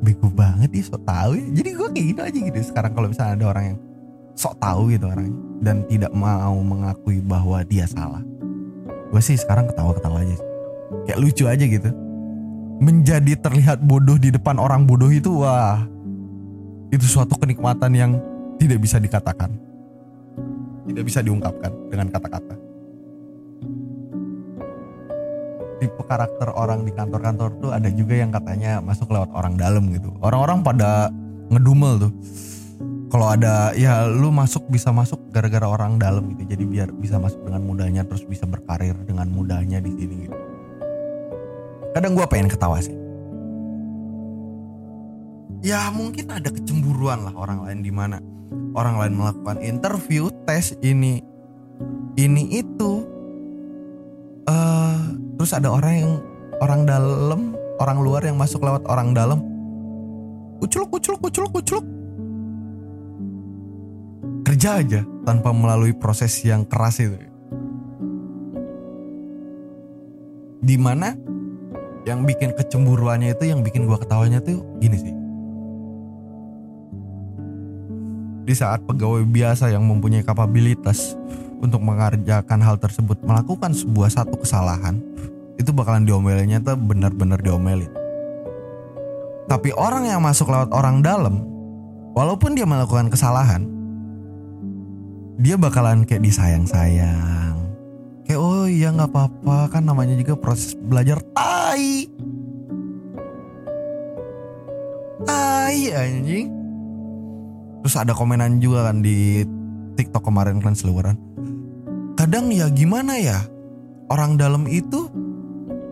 bego 0.00 0.28
banget 0.30 0.70
ih 0.74 0.84
sok 0.84 1.02
tahu 1.04 1.36
ya. 1.36 1.46
Jadi 1.62 1.68
gue 1.74 1.88
kayak 1.90 2.06
gitu 2.12 2.20
aja 2.22 2.38
gitu 2.50 2.58
sekarang 2.70 2.92
kalau 2.94 3.08
misalnya 3.10 3.34
ada 3.38 3.46
orang 3.50 3.64
yang 3.74 3.78
sok 4.38 4.54
tahu 4.62 4.82
gitu 4.94 5.04
orangnya 5.10 5.34
dan 5.58 5.76
tidak 5.90 6.12
mau 6.14 6.54
mengakui 6.62 7.18
bahwa 7.18 7.58
dia 7.66 7.90
salah 7.90 8.22
gue 9.08 9.22
sih 9.24 9.40
sekarang 9.40 9.64
ketawa-ketawa 9.72 10.20
aja. 10.20 10.36
Kayak 11.08 11.18
lucu 11.24 11.44
aja 11.48 11.64
gitu. 11.64 11.90
Menjadi 12.78 13.32
terlihat 13.40 13.80
bodoh 13.82 14.20
di 14.20 14.28
depan 14.30 14.60
orang 14.60 14.84
bodoh 14.84 15.08
itu 15.08 15.42
wah 15.42 15.80
itu 16.92 17.04
suatu 17.08 17.34
kenikmatan 17.40 17.90
yang 17.96 18.12
tidak 18.60 18.78
bisa 18.84 19.00
dikatakan. 19.00 19.50
Tidak 20.84 21.04
bisa 21.04 21.24
diungkapkan 21.24 21.72
dengan 21.88 22.12
kata-kata 22.12 22.67
tipe 25.78 26.02
karakter 26.04 26.50
orang 26.52 26.82
di 26.82 26.92
kantor-kantor 26.92 27.54
tuh 27.62 27.70
ada 27.70 27.88
juga 27.88 28.18
yang 28.18 28.34
katanya 28.34 28.82
masuk 28.82 29.08
lewat 29.10 29.30
orang 29.32 29.54
dalam 29.54 29.88
gitu. 29.94 30.10
Orang-orang 30.20 30.62
pada 30.62 31.10
ngedumel 31.48 32.08
tuh. 32.08 32.12
Kalau 33.08 33.32
ada 33.32 33.72
ya 33.72 34.04
lu 34.04 34.28
masuk 34.28 34.68
bisa 34.68 34.92
masuk 34.92 35.32
gara-gara 35.32 35.64
orang 35.64 35.96
dalam 35.96 36.28
gitu. 36.36 36.44
Jadi 36.44 36.64
biar 36.68 36.92
bisa 36.92 37.16
masuk 37.16 37.40
dengan 37.40 37.64
mudahnya 37.64 38.02
terus 38.04 38.20
bisa 38.28 38.44
berkarir 38.44 38.92
dengan 39.08 39.32
mudahnya 39.32 39.80
di 39.80 39.90
sini 39.96 40.14
gitu. 40.28 40.36
Kadang 41.96 42.12
gue 42.12 42.26
pengen 42.28 42.52
ketawa 42.52 42.76
sih. 42.84 42.92
Ya 45.64 45.88
mungkin 45.90 46.30
ada 46.30 46.52
kecemburuan 46.52 47.24
lah 47.24 47.34
orang 47.34 47.64
lain 47.64 47.80
di 47.80 47.90
mana. 47.90 48.20
Orang 48.76 49.00
lain 49.00 49.16
melakukan 49.16 49.58
interview 49.64 50.28
tes 50.44 50.76
ini 50.84 51.24
ini 52.20 52.60
itu 52.60 53.08
uh, 54.48 55.00
terus 55.38 55.54
ada 55.54 55.70
orang 55.70 55.94
yang 55.94 56.12
orang 56.58 56.80
dalam 56.84 57.40
orang 57.78 57.98
luar 58.02 58.26
yang 58.26 58.34
masuk 58.34 58.60
lewat 58.60 58.82
orang 58.90 59.14
dalam 59.14 59.38
kuculuk 60.58 60.98
kuculuk 60.98 61.20
kuculuk 61.22 61.52
kuculuk 61.62 61.86
kerja 64.42 64.82
aja 64.82 65.00
tanpa 65.22 65.52
melalui 65.52 65.92
proses 65.92 66.40
yang 66.40 66.64
keras 66.64 67.04
itu. 67.04 67.20
Di 70.58 70.74
mana 70.80 71.14
yang 72.08 72.24
bikin 72.24 72.56
kecemburuannya 72.56 73.36
itu 73.36 73.44
yang 73.52 73.60
bikin 73.60 73.84
gua 73.84 74.00
ketawanya 74.00 74.40
tuh 74.40 74.64
gini 74.80 74.96
sih. 74.98 75.18
di 78.48 78.56
saat 78.56 78.80
pegawai 78.88 79.28
biasa 79.28 79.68
yang 79.68 79.84
mempunyai 79.84 80.24
kapabilitas 80.24 81.12
untuk 81.60 81.84
mengerjakan 81.84 82.64
hal 82.64 82.80
tersebut 82.80 83.20
melakukan 83.20 83.76
sebuah 83.76 84.08
satu 84.08 84.40
kesalahan 84.40 84.96
bakalan 85.78 86.02
diomelinnya 86.02 86.58
tuh 86.58 86.74
benar-benar 86.74 87.38
diomelin. 87.38 87.90
Tapi 89.46 89.70
orang 89.78 90.10
yang 90.10 90.20
masuk 90.20 90.50
lewat 90.50 90.74
orang 90.74 91.00
dalam 91.00 91.46
walaupun 92.18 92.58
dia 92.58 92.66
melakukan 92.66 93.08
kesalahan 93.08 93.78
dia 95.38 95.54
bakalan 95.54 96.02
kayak 96.02 96.26
disayang-sayang. 96.26 97.54
Kayak 98.26 98.40
oh 98.42 98.66
iya 98.66 98.90
nggak 98.90 99.08
apa-apa. 99.14 99.70
Kan 99.70 99.86
namanya 99.86 100.18
juga 100.18 100.34
proses 100.34 100.74
belajar. 100.74 101.22
Tai. 101.30 102.10
Tai 105.22 105.78
anjing. 105.94 106.50
Terus 107.86 107.94
ada 107.94 108.12
komenan 108.12 108.58
juga 108.58 108.90
kan 108.90 109.00
di 109.00 109.46
TikTok 109.94 110.26
kemarin 110.26 110.58
kan 110.58 110.74
seluruhan. 110.74 111.14
Kadang 112.18 112.50
ya 112.50 112.66
gimana 112.66 113.14
ya 113.22 113.46
orang 114.10 114.34
dalam 114.34 114.66
itu 114.66 115.06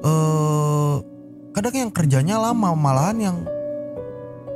eh 0.05 0.95
kadang 1.57 1.75
yang 1.89 1.93
kerjanya 1.93 2.37
lama 2.37 2.77
malahan 2.77 3.19
yang 3.21 3.37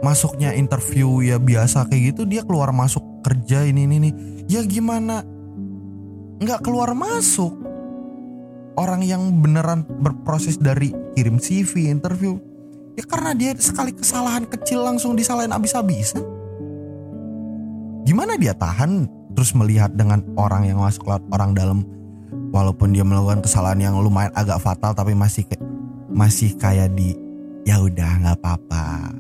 masuknya 0.05 0.53
interview 0.57 1.21
ya 1.21 1.37
biasa 1.41 1.89
kayak 1.89 2.17
gitu 2.17 2.23
dia 2.25 2.45
keluar 2.45 2.73
masuk 2.73 3.05
kerja 3.25 3.65
ini 3.69 3.85
ini 3.85 3.97
nih 4.09 4.13
ya 4.49 4.61
gimana? 4.65 5.25
Nggak 6.41 6.65
keluar 6.65 6.97
masuk. 6.97 7.53
Orang 8.81 9.05
yang 9.05 9.45
beneran 9.45 9.85
berproses 9.85 10.57
dari 10.57 10.89
kirim 11.13 11.37
CV 11.37 11.93
interview 11.93 12.41
ya 13.01 13.05
karena 13.07 13.33
dia 13.37 13.53
sekali 13.57 13.97
kesalahan 13.97 14.45
kecil 14.45 14.83
langsung 14.85 15.15
disalahin 15.15 15.55
abis-abisan 15.55 16.21
gimana 18.05 18.35
dia 18.37 18.53
tahan 18.57 19.07
terus 19.33 19.55
melihat 19.55 19.95
dengan 19.95 20.21
orang 20.35 20.67
yang 20.67 20.83
masuk 20.83 21.07
lewat 21.07 21.25
orang 21.31 21.57
dalam 21.57 21.79
walaupun 22.61 22.93
dia 22.93 23.01
melakukan 23.01 23.41
kesalahan 23.41 23.81
yang 23.81 23.95
lumayan 23.97 24.29
agak 24.37 24.61
fatal 24.61 24.93
tapi 24.93 25.17
masih 25.17 25.49
masih 26.13 26.53
kayak 26.61 26.93
di 26.93 27.17
ya 27.65 27.81
udah 27.81 28.21
nggak 28.21 28.37
apa-apa. 28.37 29.17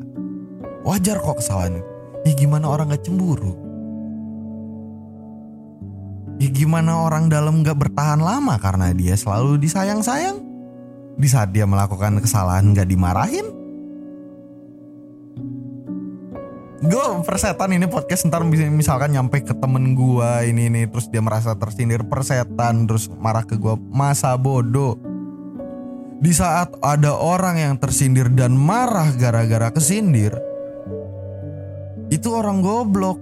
Wajar 0.84 1.16
kok 1.24 1.40
kesalahan 1.40 1.80
ya 2.28 2.32
gimana 2.36 2.68
orang 2.68 2.92
nggak 2.92 3.00
cemburu? 3.00 3.56
Ya 6.40 6.48
gimana 6.52 7.04
orang 7.04 7.32
dalam 7.32 7.64
nggak 7.64 7.76
bertahan 7.76 8.20
lama 8.20 8.60
karena 8.60 8.92
dia 8.92 9.16
selalu 9.16 9.56
disayang-sayang? 9.56 10.36
Di 11.16 11.28
saat 11.28 11.52
dia 11.56 11.64
melakukan 11.64 12.20
kesalahan 12.20 12.76
nggak 12.76 12.88
dimarahin 12.88 13.59
gue 16.80 17.04
persetan 17.28 17.76
ini 17.76 17.84
podcast 17.84 18.24
ntar 18.32 18.40
misalkan 18.48 19.12
nyampe 19.12 19.44
ke 19.44 19.52
temen 19.52 19.92
gue 19.92 20.30
ini 20.48 20.72
nih 20.72 20.88
terus 20.88 21.12
dia 21.12 21.20
merasa 21.20 21.52
tersindir 21.52 22.00
persetan 22.08 22.88
terus 22.88 23.12
marah 23.20 23.44
ke 23.44 23.60
gue 23.60 23.76
masa 23.92 24.32
bodoh? 24.40 24.96
Di 26.20 26.32
saat 26.32 26.72
ada 26.80 27.16
orang 27.16 27.60
yang 27.60 27.74
tersindir 27.76 28.32
dan 28.32 28.56
marah 28.56 29.12
gara-gara 29.12 29.68
kesindir 29.72 30.32
itu 32.08 32.28
orang 32.32 32.64
goblok. 32.64 33.20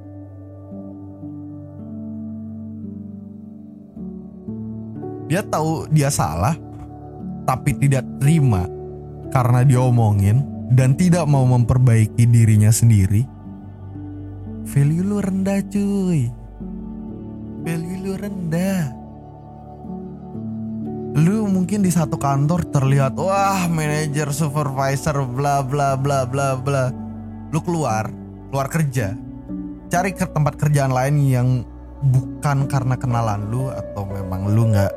Dia 5.26 5.42
tahu 5.42 5.90
dia 5.90 6.14
salah 6.14 6.54
tapi 7.42 7.74
tidak 7.74 8.06
terima 8.22 8.70
karena 9.34 9.66
diomongin 9.66 10.46
dan 10.70 10.94
tidak 10.94 11.26
mau 11.26 11.42
memperbaiki 11.42 12.22
dirinya 12.22 12.70
sendiri 12.70 13.37
value 14.68 15.04
lu 15.04 15.16
rendah 15.18 15.60
cuy. 15.72 16.28
Value 17.64 17.98
lu 18.04 18.12
rendah. 18.16 18.82
Lu 21.18 21.48
mungkin 21.50 21.82
di 21.82 21.90
satu 21.90 22.14
kantor 22.20 22.68
terlihat 22.70 23.18
wah 23.18 23.66
manajer 23.66 24.30
supervisor 24.30 25.24
bla 25.26 25.64
bla 25.64 25.96
bla 25.96 26.28
bla 26.28 26.54
bla. 26.54 26.92
Lu 27.50 27.58
keluar 27.64 28.12
keluar 28.48 28.68
kerja 28.68 29.16
cari 29.88 30.12
ke 30.12 30.24
tempat 30.28 30.56
kerjaan 30.60 30.92
lain 30.92 31.16
yang 31.24 31.48
bukan 32.04 32.68
karena 32.68 32.94
kenalan 32.94 33.48
lu 33.48 33.72
atau 33.72 34.04
memang 34.04 34.52
lu 34.52 34.68
nggak 34.72 34.92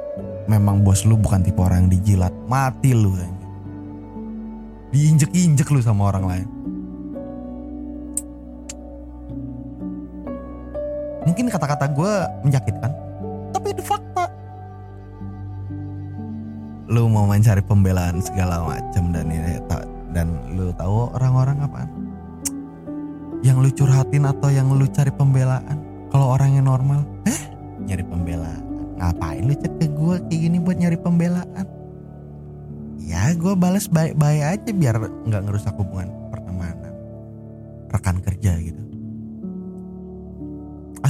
memang 0.52 0.84
bos 0.84 1.08
lu 1.08 1.16
bukan 1.16 1.42
tipe 1.42 1.60
orang 1.64 1.88
yang 1.88 1.92
dijilat 1.96 2.34
mati 2.46 2.92
lu 2.92 3.16
diinjek-injek 4.92 5.72
lu 5.72 5.80
sama 5.80 6.12
orang 6.12 6.26
lain 6.28 6.48
mungkin 11.26 11.46
kata-kata 11.50 11.86
gue 11.92 12.14
menyakitkan. 12.46 12.92
Tapi 13.52 13.68
itu 13.74 13.84
fakta. 13.86 14.26
Lu 16.92 17.08
mau 17.08 17.24
mencari 17.24 17.64
pembelaan 17.64 18.20
segala 18.20 18.68
macam 18.68 19.16
dan 19.16 19.28
ini 19.32 19.62
dan 20.12 20.28
lu 20.52 20.76
tahu 20.76 21.08
orang-orang 21.16 21.64
apaan? 21.64 21.90
Yang 23.42 23.58
lu 23.58 23.70
curhatin 23.74 24.28
atau 24.28 24.50
yang 24.52 24.68
lu 24.70 24.86
cari 24.92 25.10
pembelaan? 25.10 25.80
Kalau 26.12 26.36
orang 26.36 26.60
yang 26.60 26.68
normal 26.68 27.08
eh 27.26 27.42
nyari 27.88 28.04
pembelaan. 28.06 28.62
Ngapain 29.00 29.42
lu 29.48 29.56
chat 29.58 29.74
ke 29.82 29.88
gue 29.90 30.16
kayak 30.30 30.42
gini 30.46 30.58
buat 30.62 30.78
nyari 30.78 30.98
pembelaan? 31.00 31.66
Ya 33.02 33.34
gue 33.34 33.54
balas 33.58 33.90
baik-baik 33.90 34.44
aja 34.46 34.72
biar 34.72 34.96
nggak 35.02 35.42
ngerusak 35.48 35.74
hubungan 35.74 36.12
pertemanan. 36.30 36.94
Rekan 37.90 38.21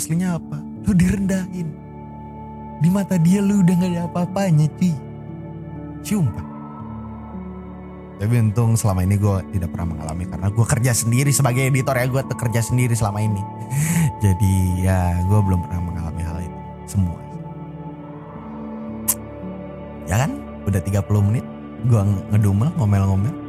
aslinya 0.01 0.41
apa? 0.41 0.57
Lu 0.89 0.97
direndahin. 0.97 1.69
Di 2.81 2.89
mata 2.89 3.21
dia 3.21 3.45
lu 3.45 3.61
udah 3.61 3.75
gak 3.77 3.91
ada 3.93 4.01
apa-apanya 4.09 4.65
cuy 4.81 4.97
sumpah. 6.01 6.49
Tapi 8.17 8.33
untung 8.37 8.73
selama 8.73 9.05
ini 9.05 9.21
gue 9.21 9.37
tidak 9.53 9.69
pernah 9.73 9.93
mengalami 9.93 10.25
karena 10.25 10.49
gue 10.49 10.65
kerja 10.65 10.91
sendiri 10.97 11.29
sebagai 11.29 11.69
editor 11.69 11.93
ya. 11.93 12.09
Gue 12.09 12.21
kerja 12.25 12.61
sendiri 12.65 12.97
selama 12.97 13.21
ini. 13.21 13.41
Jadi 14.25 14.81
ya 14.81 15.21
gue 15.21 15.39
belum 15.45 15.69
pernah 15.69 15.81
mengalami 15.85 16.21
hal 16.25 16.37
itu. 16.41 16.59
Semua. 16.89 17.17
Ya 20.09 20.25
kan? 20.25 20.41
Udah 20.65 20.81
30 20.81 21.27
menit 21.29 21.45
gue 21.85 22.01
ngedumel 22.33 22.69
ngomel-ngomel 22.77 23.40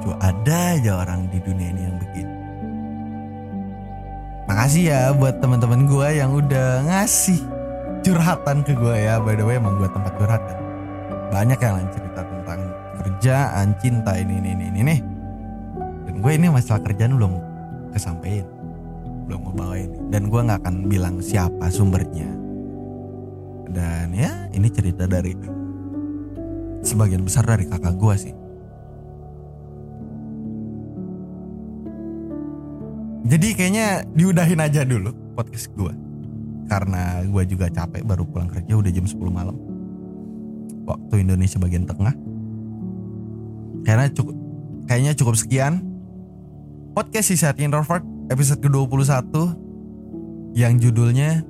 lucu 0.00 0.16
ada 0.16 0.80
aja 0.80 1.04
orang 1.04 1.28
di 1.28 1.36
dunia 1.44 1.68
ini 1.76 1.82
yang 1.84 1.96
begini 2.00 2.34
makasih 4.48 4.82
ya 4.88 5.00
buat 5.12 5.44
teman-teman 5.44 5.84
gue 5.84 6.08
yang 6.16 6.32
udah 6.32 6.88
ngasih 6.88 7.38
curhatan 8.00 8.64
ke 8.64 8.74
gue 8.74 8.96
ya. 8.96 9.22
By 9.22 9.38
the 9.38 9.44
way 9.46 9.60
emang 9.60 9.78
gue 9.78 9.86
tempat 9.86 10.10
curhat 10.18 10.42
kan. 10.42 10.58
Banyak 11.30 11.58
yang 11.62 11.86
cerita 11.94 12.26
tentang 12.26 12.60
kerjaan 12.98 13.66
cinta 13.78 14.18
ini 14.18 14.42
ini 14.42 14.50
ini 14.58 14.66
ini 14.74 14.96
dan 16.08 16.14
gue 16.18 16.32
ini 16.34 16.50
masalah 16.50 16.82
kerjaan 16.82 17.14
belum 17.14 17.32
kesampaian 17.94 18.42
belum 19.30 19.38
mau 19.46 19.54
bawa 19.54 19.76
ini 19.78 19.98
dan 20.10 20.26
gue 20.26 20.40
nggak 20.42 20.58
akan 20.66 20.76
bilang 20.90 21.22
siapa 21.22 21.70
sumbernya. 21.70 22.26
Dan 23.70 24.10
ya 24.10 24.50
ini 24.50 24.66
cerita 24.66 25.06
dari 25.06 25.30
sebagian 26.82 27.22
besar 27.22 27.46
dari 27.46 27.70
kakak 27.70 27.94
gue 27.94 28.14
sih 28.18 28.39
jadi 33.26 33.48
kayaknya 33.56 33.86
diudahin 34.14 34.60
aja 34.60 34.84
dulu 34.84 35.12
podcast 35.36 35.68
gue 35.76 35.92
karena 36.70 37.24
gue 37.26 37.42
juga 37.50 37.66
capek 37.68 38.06
baru 38.06 38.22
pulang 38.24 38.48
kerja 38.48 38.72
udah 38.78 38.90
jam 38.92 39.06
10 39.06 39.18
malam 39.30 39.56
waktu 40.86 41.14
Indonesia 41.22 41.58
bagian 41.58 41.84
tengah 41.84 42.14
karena 43.84 44.06
cukup 44.12 44.36
kayaknya 44.86 45.12
cukup 45.16 45.34
sekian 45.36 45.82
podcast 46.92 47.32
si 47.32 47.36
saat 47.38 47.58
introvert 47.62 48.02
episode 48.30 48.62
ke-21 48.62 49.34
yang 50.54 50.78
judulnya 50.78 51.46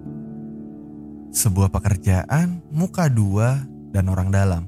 sebuah 1.31 1.71
pekerjaan 1.71 2.61
muka 2.69 3.07
dua 3.07 3.65
dan 3.95 4.11
orang 4.11 4.31
dalam. 4.31 4.63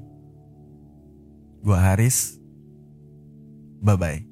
Gua 1.63 1.79
Haris. 1.79 2.39
Bye 3.83 3.99
bye. 3.99 4.32